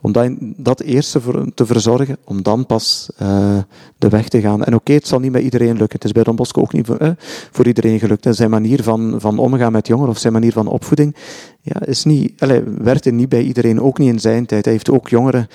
om 0.00 0.12
dat, 0.12 0.30
dat 0.38 0.80
eerst 0.80 1.12
te 1.54 1.66
verzorgen, 1.66 2.16
om 2.24 2.42
dan 2.42 2.66
pas 2.66 3.10
uh, 3.22 3.58
de 3.98 4.08
weg 4.08 4.28
te 4.28 4.40
gaan. 4.40 4.64
En 4.64 4.74
oké, 4.74 4.92
het 4.92 5.06
zal 5.06 5.18
niet 5.18 5.32
bij 5.32 5.42
iedereen 5.42 5.76
lukken. 5.76 5.92
Het 5.92 6.04
is 6.04 6.12
bij 6.12 6.22
Don 6.22 6.36
Bosco 6.36 6.60
ook 6.60 6.72
niet 6.72 6.86
voor, 6.86 7.02
uh, 7.02 7.10
voor 7.50 7.66
iedereen 7.66 7.98
gelukt. 7.98 8.26
En 8.26 8.34
zijn 8.34 8.50
manier 8.50 8.82
van, 8.82 9.14
van 9.18 9.38
omgaan 9.38 9.72
met 9.72 9.86
jongeren 9.86 10.10
of 10.10 10.18
zijn 10.18 10.32
manier 10.32 10.52
van 10.52 10.66
opvoeding 10.66 11.16
ja, 11.62 11.86
is 11.86 12.04
niet, 12.04 12.32
allez, 12.38 12.62
werkte 12.78 13.10
niet 13.10 13.28
bij 13.28 13.42
iedereen, 13.42 13.80
ook 13.80 13.98
niet 13.98 14.12
in 14.12 14.20
zijn 14.20 14.46
tijd. 14.46 14.64
Hij 14.64 14.72
heeft 14.72 14.90
ook 14.90 15.08
jongeren, 15.08 15.48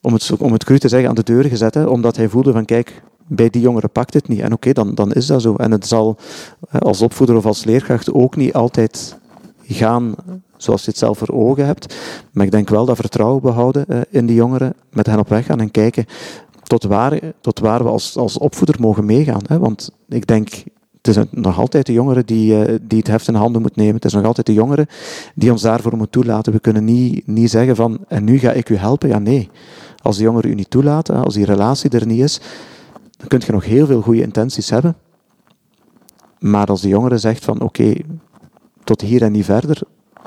om 0.00 0.12
het, 0.12 0.30
om 0.38 0.52
het 0.52 0.64
cru 0.64 0.78
te 0.78 0.88
zeggen, 0.88 1.08
aan 1.08 1.14
de 1.14 1.22
deur 1.22 1.44
gezet, 1.44 1.86
omdat 1.86 2.16
hij 2.16 2.28
voelde 2.28 2.52
van 2.52 2.64
kijk, 2.64 3.02
bij 3.26 3.50
die 3.50 3.62
jongeren 3.62 3.90
pakt 3.90 4.14
het 4.14 4.28
niet. 4.28 4.40
En 4.40 4.52
oké, 4.52 4.72
dan, 4.72 4.94
dan 4.94 5.12
is 5.12 5.26
dat 5.26 5.42
zo. 5.42 5.54
En 5.54 5.70
het 5.70 5.86
zal 5.86 6.16
als 6.78 7.02
opvoeder 7.02 7.36
of 7.36 7.46
als 7.46 7.64
leerkracht 7.64 8.12
ook 8.12 8.36
niet 8.36 8.52
altijd 8.52 9.18
gaan 9.66 10.14
zoals 10.56 10.84
je 10.84 10.90
het 10.90 10.98
zelf 10.98 11.18
voor 11.18 11.28
ogen 11.28 11.66
hebt. 11.66 11.94
Maar 12.32 12.44
ik 12.44 12.50
denk 12.50 12.68
wel 12.68 12.84
dat 12.84 12.96
vertrouwen 12.96 13.42
behouden 13.42 13.84
uh, 13.88 14.00
in 14.10 14.26
die 14.26 14.36
jongeren, 14.36 14.74
met 14.92 15.06
hen 15.06 15.18
op 15.18 15.28
weg 15.28 15.46
gaan 15.46 15.60
en 15.60 15.70
kijken 15.70 16.06
tot 16.62 16.82
waar, 16.82 17.20
tot 17.40 17.58
waar 17.58 17.84
we 17.84 17.88
als, 17.88 18.16
als 18.16 18.38
opvoeder 18.38 18.80
mogen 18.80 19.04
meegaan. 19.04 19.42
Want 19.48 19.90
ik 20.08 20.26
denk, 20.26 20.48
het 21.02 21.16
is 21.16 21.24
nog 21.30 21.58
altijd 21.58 21.86
de 21.86 21.92
jongeren 21.92 22.26
die, 22.26 22.68
uh, 22.68 22.78
die 22.82 22.98
het 22.98 23.06
heft 23.06 23.28
in 23.28 23.34
handen 23.34 23.62
moet 23.62 23.76
nemen. 23.76 23.94
Het 23.94 24.04
is 24.04 24.12
nog 24.12 24.24
altijd 24.24 24.46
de 24.46 24.52
jongeren 24.52 24.86
die 25.34 25.50
ons 25.50 25.62
daarvoor 25.62 25.96
moet 25.96 26.12
toelaten. 26.12 26.52
We 26.52 26.60
kunnen 26.60 26.84
niet, 26.84 27.26
niet 27.26 27.50
zeggen 27.50 27.76
van, 27.76 27.98
en 28.08 28.24
nu 28.24 28.38
ga 28.38 28.52
ik 28.52 28.68
u 28.68 28.76
helpen. 28.76 29.08
Ja, 29.08 29.18
nee. 29.18 29.50
Als 30.02 30.16
de 30.16 30.22
jongeren 30.22 30.50
u 30.50 30.54
niet 30.54 30.70
toelaten, 30.70 31.24
als 31.24 31.34
die 31.34 31.44
relatie 31.44 31.90
er 31.90 32.06
niet 32.06 32.20
is, 32.20 32.40
dan 33.16 33.28
kun 33.28 33.42
je 33.46 33.52
nog 33.52 33.64
heel 33.64 33.86
veel 33.86 34.00
goede 34.00 34.22
intenties 34.22 34.70
hebben. 34.70 34.96
Maar 36.38 36.66
als 36.66 36.80
de 36.80 36.88
jongere 36.88 37.18
zegt 37.18 37.44
van, 37.44 37.60
oké, 37.60 37.94
tot 38.84 39.00
hier 39.00 39.22
en 39.22 39.32
niet 39.32 39.44
verder, 39.44 39.80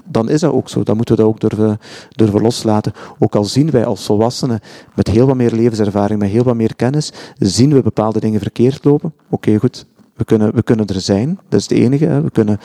dan 0.06 0.30
is 0.30 0.42
dat 0.42 0.52
ook 0.52 0.70
zo. 0.70 0.84
Dan 0.84 0.96
moeten 0.96 1.16
we 1.16 1.22
dat 1.22 1.32
ook 1.32 1.40
durven, 1.40 1.80
durven 2.10 2.42
loslaten. 2.42 2.94
Ook 3.20 3.36
al 3.36 3.44
zien 3.44 3.72
wij 3.72 3.86
als 3.86 4.06
volwassenen 4.06 4.60
met 4.96 5.08
heel 5.08 5.28
wat 5.28 5.36
meer 5.36 5.52
levenservaring, 5.52 6.20
met 6.20 6.30
heel 6.30 6.44
wat 6.44 6.56
meer 6.56 6.76
kennis, 6.76 7.14
zien 7.38 7.74
we 7.74 7.82
bepaalde 7.82 8.20
dingen 8.20 8.40
verkeerd 8.40 8.84
lopen. 8.84 9.14
Oké, 9.30 9.58
goed. 9.58 9.86
We 10.14 10.26
kunnen, 10.26 10.56
we 10.56 10.64
kunnen 10.64 10.88
er 10.88 11.02
zijn, 11.02 11.40
dat 11.50 11.60
is 11.60 11.70
het 11.70 11.78
enige. 11.78 12.06
Hè. 12.06 12.22
We 12.22 12.32
kunnen 12.32 12.60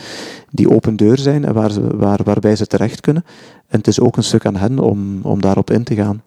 die 0.50 0.70
open 0.70 0.96
deur 0.96 1.18
zijn 1.18 1.52
waar 1.52 1.96
waar, 1.96 2.20
waarbij 2.24 2.56
ze 2.56 2.66
terecht 2.66 3.00
kunnen. 3.00 3.24
En 3.68 3.78
het 3.78 3.86
is 3.86 4.00
ook 4.00 4.16
een 4.16 4.22
stuk 4.22 4.46
aan 4.46 4.56
hen 4.56 4.78
om, 4.78 5.20
om 5.22 5.40
daarop 5.40 5.70
in 5.70 5.84
te 5.84 5.94
gaan. 5.94 6.22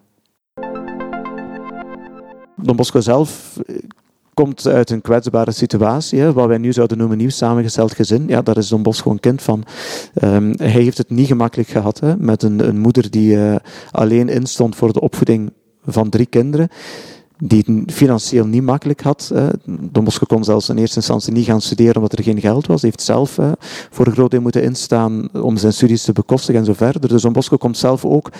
Don 2.56 2.76
Bosco 2.76 3.00
zelf 3.00 3.58
komt 4.36 4.66
uit 4.66 4.90
een 4.90 5.00
kwetsbare 5.00 5.52
situatie, 5.52 6.20
hè, 6.20 6.32
wat 6.32 6.46
wij 6.46 6.58
nu 6.58 6.72
zouden 6.72 6.98
noemen 6.98 7.16
nieuw 7.16 7.28
samengesteld 7.28 7.94
gezin. 7.94 8.24
Ja, 8.28 8.42
daar 8.42 8.56
is 8.56 8.68
Don 8.68 8.82
Bosco 8.82 9.10
een 9.10 9.20
kind 9.20 9.42
van. 9.42 9.64
Um, 10.22 10.52
hij 10.56 10.70
heeft 10.70 10.98
het 10.98 11.10
niet 11.10 11.26
gemakkelijk 11.26 11.68
gehad, 11.68 12.00
hè, 12.00 12.16
met 12.16 12.42
een, 12.42 12.68
een 12.68 12.78
moeder 12.78 13.10
die 13.10 13.36
uh, 13.36 13.56
alleen 13.90 14.28
instond 14.28 14.76
voor 14.76 14.92
de 14.92 15.00
opvoeding 15.00 15.52
van 15.86 16.08
drie 16.08 16.26
kinderen 16.26 16.68
die 17.38 17.64
het 17.66 17.92
financieel 17.92 18.46
niet 18.46 18.62
makkelijk 18.62 19.00
had. 19.00 19.32
Don 19.64 20.04
Bosco 20.04 20.26
kon 20.26 20.44
zelfs 20.44 20.68
in 20.68 20.78
eerste 20.78 20.96
instantie 20.96 21.32
niet 21.32 21.44
gaan 21.44 21.60
studeren 21.60 21.96
omdat 21.96 22.12
er 22.12 22.22
geen 22.22 22.40
geld 22.40 22.66
was. 22.66 22.80
Hij 22.80 22.90
heeft 22.90 23.06
zelf 23.06 23.38
voor 23.90 24.06
een 24.06 24.12
groot 24.12 24.30
deel 24.30 24.40
moeten 24.40 24.62
instaan 24.62 25.28
om 25.32 25.56
zijn 25.56 25.72
studies 25.72 26.02
te 26.02 26.12
bekostigen 26.12 26.60
en 26.60 26.66
zo 26.66 26.72
verder. 26.72 27.08
Dus 27.08 27.22
Don 27.22 27.32
Bosco 27.32 27.56
komt 27.56 27.78
zelf 27.78 28.04
ook 28.04 28.30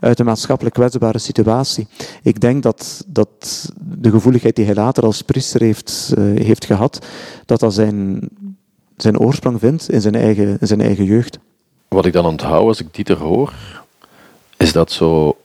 uit 0.00 0.18
een 0.18 0.26
maatschappelijk 0.26 0.74
kwetsbare 0.74 1.18
situatie. 1.18 1.86
Ik 2.22 2.40
denk 2.40 2.62
dat, 2.62 3.04
dat 3.06 3.72
de 3.80 4.10
gevoeligheid 4.10 4.56
die 4.56 4.64
hij 4.64 4.74
later 4.74 5.04
als 5.04 5.22
priester 5.22 5.60
heeft, 5.60 6.14
uh, 6.18 6.40
heeft 6.40 6.64
gehad, 6.64 7.06
dat 7.46 7.60
dat 7.60 7.74
zijn, 7.74 8.28
zijn 8.96 9.18
oorsprong 9.18 9.58
vindt 9.60 9.90
in 9.90 10.00
zijn, 10.00 10.14
eigen, 10.14 10.56
in 10.60 10.66
zijn 10.66 10.80
eigen 10.80 11.04
jeugd. 11.04 11.38
Wat 11.88 12.06
ik 12.06 12.12
dan 12.12 12.26
onthoud 12.26 12.66
als 12.66 12.80
ik 12.80 12.94
Dieter 12.94 13.18
hoor, 13.18 13.52
is 14.56 14.72
dat 14.72 14.92
zo 14.92 15.36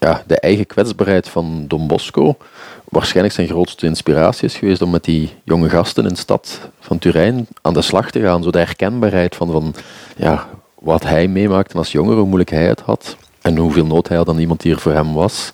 ja, 0.00 0.22
de 0.26 0.40
eigen 0.40 0.66
kwetsbaarheid 0.66 1.28
van 1.28 1.64
Don 1.68 1.86
Bosco 1.86 2.36
waarschijnlijk 2.84 3.34
zijn 3.34 3.48
grootste 3.48 3.86
inspiratie 3.86 4.44
is 4.44 4.56
geweest 4.56 4.82
om 4.82 4.90
met 4.90 5.04
die 5.04 5.34
jonge 5.44 5.68
gasten 5.68 6.04
in 6.04 6.12
de 6.12 6.18
stad 6.18 6.60
van 6.80 6.98
Turijn 6.98 7.46
aan 7.62 7.74
de 7.74 7.82
slag 7.82 8.10
te 8.10 8.20
gaan. 8.20 8.42
Zo 8.42 8.50
de 8.50 8.58
herkenbaarheid 8.58 9.36
van, 9.36 9.50
van 9.50 9.74
ja, 10.16 10.48
wat 10.78 11.02
hij 11.02 11.28
meemaakte 11.28 11.76
als 11.76 11.92
jongere, 11.92 12.16
hoe 12.16 12.26
moeilijk 12.26 12.50
hij 12.50 12.66
het 12.66 12.80
had 12.80 13.16
en 13.40 13.56
hoeveel 13.56 13.86
nood 13.86 14.08
hij 14.08 14.16
had 14.16 14.28
aan 14.28 14.38
iemand 14.38 14.60
die 14.60 14.72
er 14.72 14.80
voor 14.80 14.92
hem 14.92 15.12
was. 15.12 15.52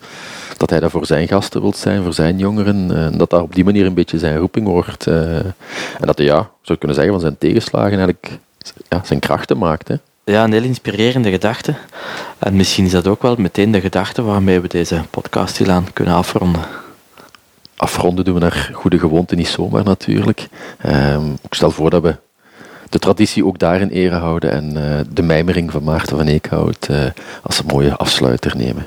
Dat 0.57 0.71
hij 0.71 0.81
dat 0.81 0.91
voor 0.91 1.07
zijn 1.07 1.29
gasten 1.29 1.61
wilt 1.61 1.77
zijn, 1.77 2.03
voor 2.03 2.15
zijn 2.15 2.39
jongeren. 2.39 2.97
En 2.97 3.19
dat 3.19 3.31
dat 3.31 3.43
op 3.43 3.55
die 3.55 3.65
manier 3.65 3.87
een 3.87 3.95
beetje 3.95 4.19
zijn 4.19 4.39
roeping 4.39 4.67
wordt. 4.67 5.07
En 5.07 5.55
dat 6.01 6.19
hij, 6.19 6.27
ja, 6.27 6.51
zou 6.63 6.79
kunnen 6.79 6.97
zeggen, 6.97 7.15
van 7.15 7.23
zijn 7.23 7.39
tegenslagen 7.39 7.99
eigenlijk 7.99 8.39
ja, 8.89 9.01
zijn 9.05 9.21
krachten 9.21 9.59
maakt. 9.59 9.89
Hè 9.89 9.97
ja, 10.33 10.45
een 10.45 10.53
heel 10.53 10.63
inspirerende 10.63 11.31
gedachte. 11.31 11.75
En 12.39 12.57
misschien 12.57 12.85
is 12.85 12.91
dat 12.91 13.07
ook 13.07 13.23
wel 13.23 13.37
meteen 13.37 13.71
de 13.71 13.81
gedachte 13.81 14.23
waarmee 14.23 14.61
we 14.61 14.69
deze 14.69 15.03
podcast 15.11 15.55
stilaan 15.55 15.93
kunnen 15.93 16.15
afronden. 16.15 16.63
Afronden 17.77 18.25
doen 18.25 18.35
we 18.35 18.41
naar 18.41 18.71
goede 18.73 18.99
gewoonte 18.99 19.35
niet 19.35 19.49
zomaar 19.49 19.85
natuurlijk. 19.85 20.49
Um, 20.87 21.33
ik 21.43 21.55
stel 21.55 21.71
voor 21.71 21.91
dat 21.91 22.03
we 22.03 22.17
de 22.89 22.99
traditie 22.99 23.45
ook 23.45 23.59
daar 23.59 23.81
in 23.81 23.89
ere 23.89 24.15
houden 24.15 24.51
en 24.51 24.77
uh, 24.77 25.01
de 25.13 25.23
mijmering 25.23 25.71
van 25.71 25.83
Maarten 25.83 26.17
van 26.17 26.27
Eekhout 26.27 26.89
uh, 26.91 27.05
als 27.43 27.59
een 27.59 27.67
mooie 27.67 27.97
afsluiter 27.97 28.57
nemen. 28.57 28.87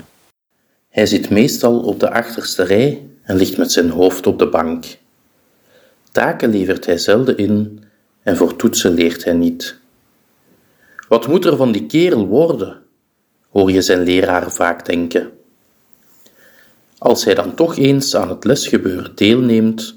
Hij 0.89 1.06
zit 1.06 1.30
meestal 1.30 1.80
op 1.80 1.99
de 1.99 2.12
achterste 2.12 2.63
rij 2.63 3.02
en 3.23 3.36
ligt 3.36 3.58
met 3.58 3.71
zijn 3.71 3.89
hoofd 3.89 4.28
op 4.28 4.39
de 4.39 4.49
bank. 4.49 4.86
Taken 6.12 6.49
levert 6.49 6.86
hij 6.86 6.97
zelden 6.97 7.38
in 7.38 7.84
en 8.23 8.38
voor 8.38 8.56
toetsen 8.56 8.93
leert 8.93 9.23
hij 9.23 9.34
niet. 9.34 9.80
Wat 11.10 11.28
moet 11.28 11.45
er 11.45 11.56
van 11.56 11.72
die 11.72 11.86
kerel 11.86 12.28
worden? 12.28 12.84
hoor 13.50 13.72
je 13.72 13.82
zijn 13.82 14.04
leraar 14.04 14.52
vaak 14.52 14.86
denken. 14.86 15.32
Als 16.98 17.26
hij 17.26 17.34
dan 17.34 17.56
toch 17.56 17.78
eens 17.78 18.15
aan 18.15 18.30
het 18.30 18.43
lesgebeuren 18.43 19.15
deelneemt, 19.15 19.95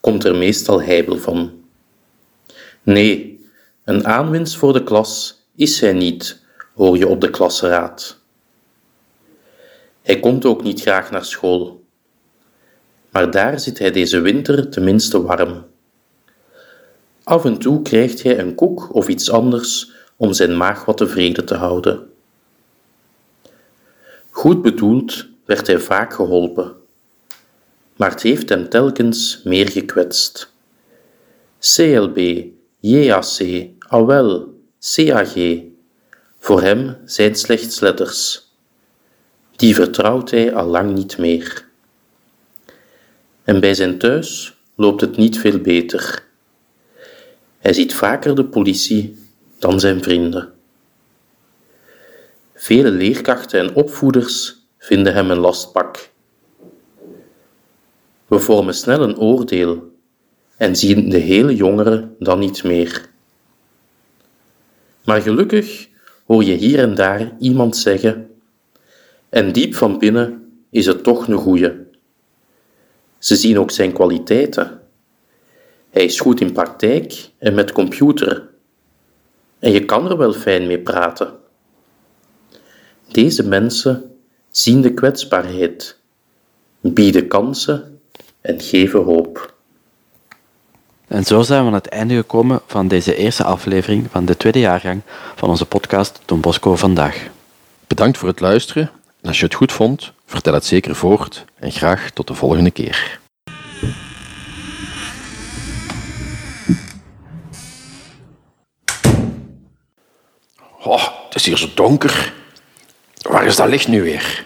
komt 0.00 0.24
er 0.24 0.36
meestal 0.36 0.82
heibel 0.82 1.18
van. 1.18 1.64
Nee, 2.82 3.44
een 3.84 4.06
aanwinst 4.06 4.56
voor 4.56 4.72
de 4.72 4.82
klas 4.82 5.42
is 5.56 5.80
hij 5.80 5.92
niet, 5.92 6.40
hoor 6.74 6.98
je 6.98 7.08
op 7.08 7.20
de 7.20 7.30
klasraad. 7.30 8.18
Hij 10.02 10.20
komt 10.20 10.44
ook 10.44 10.62
niet 10.62 10.80
graag 10.80 11.10
naar 11.10 11.24
school. 11.24 11.84
Maar 13.10 13.30
daar 13.30 13.60
zit 13.60 13.78
hij 13.78 13.90
deze 13.90 14.20
winter 14.20 14.70
tenminste 14.70 15.22
warm. 15.22 15.66
Af 17.22 17.44
en 17.44 17.58
toe 17.58 17.82
krijgt 17.82 18.22
hij 18.22 18.38
een 18.38 18.54
koek 18.54 18.94
of 18.94 19.08
iets 19.08 19.30
anders 19.30 19.94
om 20.16 20.32
zijn 20.32 20.56
maag 20.56 20.84
wat 20.84 20.96
tevreden 20.96 21.44
te 21.44 21.54
houden. 21.54 22.10
Goed 24.30 24.62
bedoeld 24.62 25.26
werd 25.44 25.66
hij 25.66 25.78
vaak 25.78 26.14
geholpen, 26.14 26.72
maar 27.96 28.10
het 28.10 28.22
heeft 28.22 28.48
hem 28.48 28.68
telkens 28.68 29.40
meer 29.44 29.68
gekwetst. 29.68 30.52
CLB, 31.60 32.44
JAC, 32.80 33.66
AWEL, 33.78 34.54
CAG, 34.80 35.34
voor 36.38 36.62
hem 36.62 36.96
zijn 37.04 37.34
slechts 37.34 37.80
letters. 37.80 38.50
Die 39.56 39.74
vertrouwt 39.74 40.30
hij 40.30 40.54
al 40.54 40.66
lang 40.66 40.94
niet 40.94 41.18
meer. 41.18 41.68
En 43.44 43.60
bij 43.60 43.74
zijn 43.74 43.98
thuis 43.98 44.56
loopt 44.74 45.00
het 45.00 45.16
niet 45.16 45.38
veel 45.38 45.58
beter. 45.58 46.24
Hij 47.58 47.72
ziet 47.72 47.94
vaker 47.94 48.34
de 48.34 48.44
politie 48.44 49.25
dan 49.58 49.80
zijn 49.80 50.02
vrienden. 50.02 50.52
Vele 52.54 52.90
leerkrachten 52.90 53.60
en 53.60 53.74
opvoeders 53.74 54.56
vinden 54.78 55.14
hem 55.14 55.30
een 55.30 55.38
lastpak. 55.38 56.10
We 58.26 58.38
vormen 58.38 58.74
snel 58.74 59.02
een 59.02 59.18
oordeel 59.18 59.94
en 60.56 60.76
zien 60.76 61.08
de 61.08 61.18
hele 61.18 61.54
jongeren 61.54 62.16
dan 62.18 62.38
niet 62.38 62.64
meer. 62.64 63.08
Maar 65.04 65.20
gelukkig 65.20 65.88
hoor 66.26 66.44
je 66.44 66.54
hier 66.54 66.78
en 66.78 66.94
daar 66.94 67.36
iemand 67.38 67.76
zeggen: 67.76 68.30
En 69.28 69.52
diep 69.52 69.74
van 69.74 69.98
binnen 69.98 70.60
is 70.70 70.86
het 70.86 71.02
toch 71.02 71.28
een 71.28 71.36
goeie. 71.36 71.72
Ze 73.18 73.36
zien 73.36 73.58
ook 73.58 73.70
zijn 73.70 73.92
kwaliteiten. 73.92 74.80
Hij 75.90 76.04
is 76.04 76.20
goed 76.20 76.40
in 76.40 76.52
praktijk 76.52 77.30
en 77.38 77.54
met 77.54 77.72
computer 77.72 78.48
en 79.66 79.72
je 79.72 79.84
kan 79.84 80.10
er 80.10 80.16
wel 80.16 80.32
fijn 80.32 80.66
mee 80.66 80.78
praten. 80.78 81.34
Deze 83.08 83.48
mensen 83.48 84.16
zien 84.50 84.80
de 84.80 84.94
kwetsbaarheid, 84.94 85.98
bieden 86.80 87.28
kansen 87.28 88.00
en 88.40 88.60
geven 88.60 89.02
hoop. 89.02 89.54
En 91.08 91.24
zo 91.24 91.42
zijn 91.42 91.60
we 91.60 91.66
aan 91.68 91.74
het 91.74 91.86
einde 91.86 92.14
gekomen 92.14 92.60
van 92.66 92.88
deze 92.88 93.16
eerste 93.16 93.44
aflevering 93.44 94.06
van 94.10 94.24
de 94.24 94.36
tweede 94.36 94.58
jaargang 94.58 95.02
van 95.34 95.48
onze 95.48 95.66
podcast 95.66 96.20
Don 96.24 96.40
Bosco 96.40 96.76
Vandaag. 96.76 97.28
Bedankt 97.86 98.18
voor 98.18 98.28
het 98.28 98.40
luisteren 98.40 98.90
en 99.20 99.28
als 99.28 99.38
je 99.38 99.44
het 99.44 99.54
goed 99.54 99.72
vond, 99.72 100.12
vertel 100.26 100.54
het 100.54 100.64
zeker 100.64 100.94
voort 100.94 101.44
en 101.58 101.72
graag 101.72 102.10
tot 102.10 102.26
de 102.26 102.34
volgende 102.34 102.70
keer. 102.70 103.24
Oh, 110.86 111.02
het 111.24 111.34
is 111.34 111.46
hier 111.46 111.56
zo 111.56 111.68
donker. 111.74 112.32
Waar 113.20 113.46
is 113.46 113.56
dat 113.56 113.68
licht 113.68 113.88
nu 113.88 114.02
weer? 114.02 114.44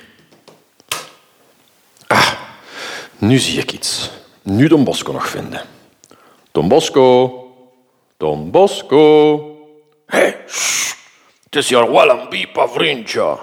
Ah, 2.06 2.32
nu 3.18 3.38
zie 3.38 3.60
ik 3.60 3.72
iets. 3.72 4.10
Nu 4.42 4.68
Don 4.68 4.84
Bosco 4.84 5.12
nog 5.12 5.28
vinden. 5.28 5.62
Don 6.52 6.68
Bosco. 6.68 7.34
Don 8.16 8.50
Bosco. 8.50 9.36
Hé, 10.06 10.18
hey, 10.18 10.36
het 11.44 11.56
is 11.56 11.68
hier 11.68 11.92
wel 11.92 12.10
een 12.10 12.48
vriendje. 12.54 13.38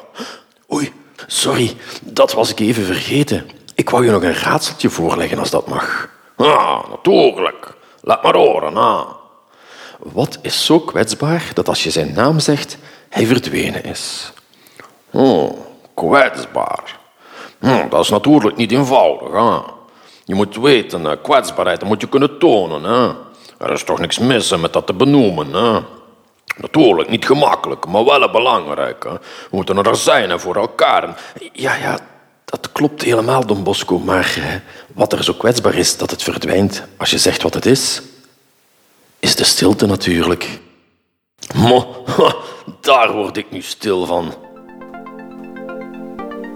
Oei, 0.74 0.94
sorry, 1.28 1.76
dat 2.02 2.34
was 2.34 2.52
ik 2.52 2.60
even 2.60 2.84
vergeten. 2.84 3.50
Ik 3.76 3.90
wou 3.90 4.06
je 4.06 4.12
nog 4.12 4.24
een 4.24 4.34
raadseltje 4.34 4.90
voorleggen 4.90 5.40
als 5.40 5.50
dat 5.50 5.68
mag. 5.68 6.10
Ah, 6.36 6.90
natuurlijk. 6.90 7.74
Laat 8.02 8.24
maar 8.24 8.36
horen, 8.36 8.78
ah. 8.78 9.27
Wat 10.00 10.40
is 10.42 10.66
zo 10.66 10.80
kwetsbaar 10.80 11.52
dat 11.54 11.68
als 11.68 11.84
je 11.84 11.90
zijn 11.90 12.14
naam 12.14 12.40
zegt, 12.40 12.78
hij 13.10 13.26
verdwenen 13.26 13.84
is? 13.84 14.32
Oh, 15.12 15.52
kwetsbaar. 15.94 17.00
Hm, 17.60 17.90
dat 17.90 18.04
is 18.04 18.10
natuurlijk 18.10 18.58
niet 18.58 18.72
eenvoudig. 18.72 19.32
Hè? 19.32 19.72
Je 20.26 20.36
moet 20.36 20.56
weten, 20.56 21.06
eh, 21.06 21.18
kwetsbaarheid 21.22 21.84
moet 21.84 22.02
je 22.02 22.10
kunnen 22.10 22.40
tonen. 22.40 22.84
Hè? 22.84 23.08
Er 23.66 23.72
is 23.72 23.84
toch 23.84 24.00
niks 24.00 24.20
mis 24.20 24.58
met 24.58 24.74
dat 24.74 24.86
te 24.86 24.94
benoemen. 24.94 25.54
Hè? 25.54 25.80
Natuurlijk 26.58 27.10
niet 27.10 27.26
gemakkelijk, 27.26 27.86
maar 27.88 28.06
wel 28.06 28.32
belangrijk. 28.32 29.04
Hè? 29.04 29.14
We 29.50 29.56
moeten 29.56 29.84
er 29.84 29.96
zijn 29.96 30.40
voor 30.40 30.56
elkaar. 30.56 31.22
Ja, 31.54 31.76
ja, 31.76 32.00
dat 32.46 32.72
klopt 32.72 33.02
helemaal, 33.02 33.46
Don 33.46 33.64
Bosco. 33.64 34.00
Maar 34.00 34.36
eh, 34.38 34.44
wat 34.94 35.14
er 35.14 35.24
zo 35.24 35.34
kwetsbaar 35.34 35.76
is, 35.76 35.98
dat 35.98 36.12
het 36.12 36.24
verdwijnt 36.24 36.84
als 36.98 37.10
je 37.10 37.18
zegt 37.18 37.42
wat 37.42 37.54
het 37.54 37.66
is, 37.66 38.02
is 39.20 39.36
de 39.36 39.44
stilte 39.44 39.86
natuurlijk. 39.86 40.60
Mo, 41.56 42.06
daar 42.82 43.14
word 43.14 43.38
ik 43.38 43.52
nu 43.52 43.62
stil 43.62 44.06
van. 44.06 44.34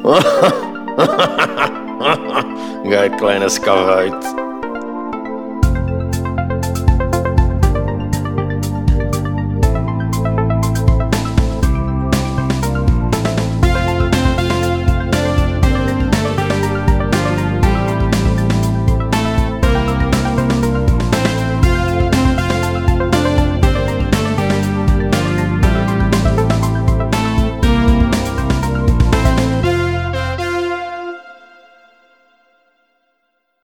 Gij 2.91 3.09
kleine 3.09 3.49
skaruit. 3.49 4.33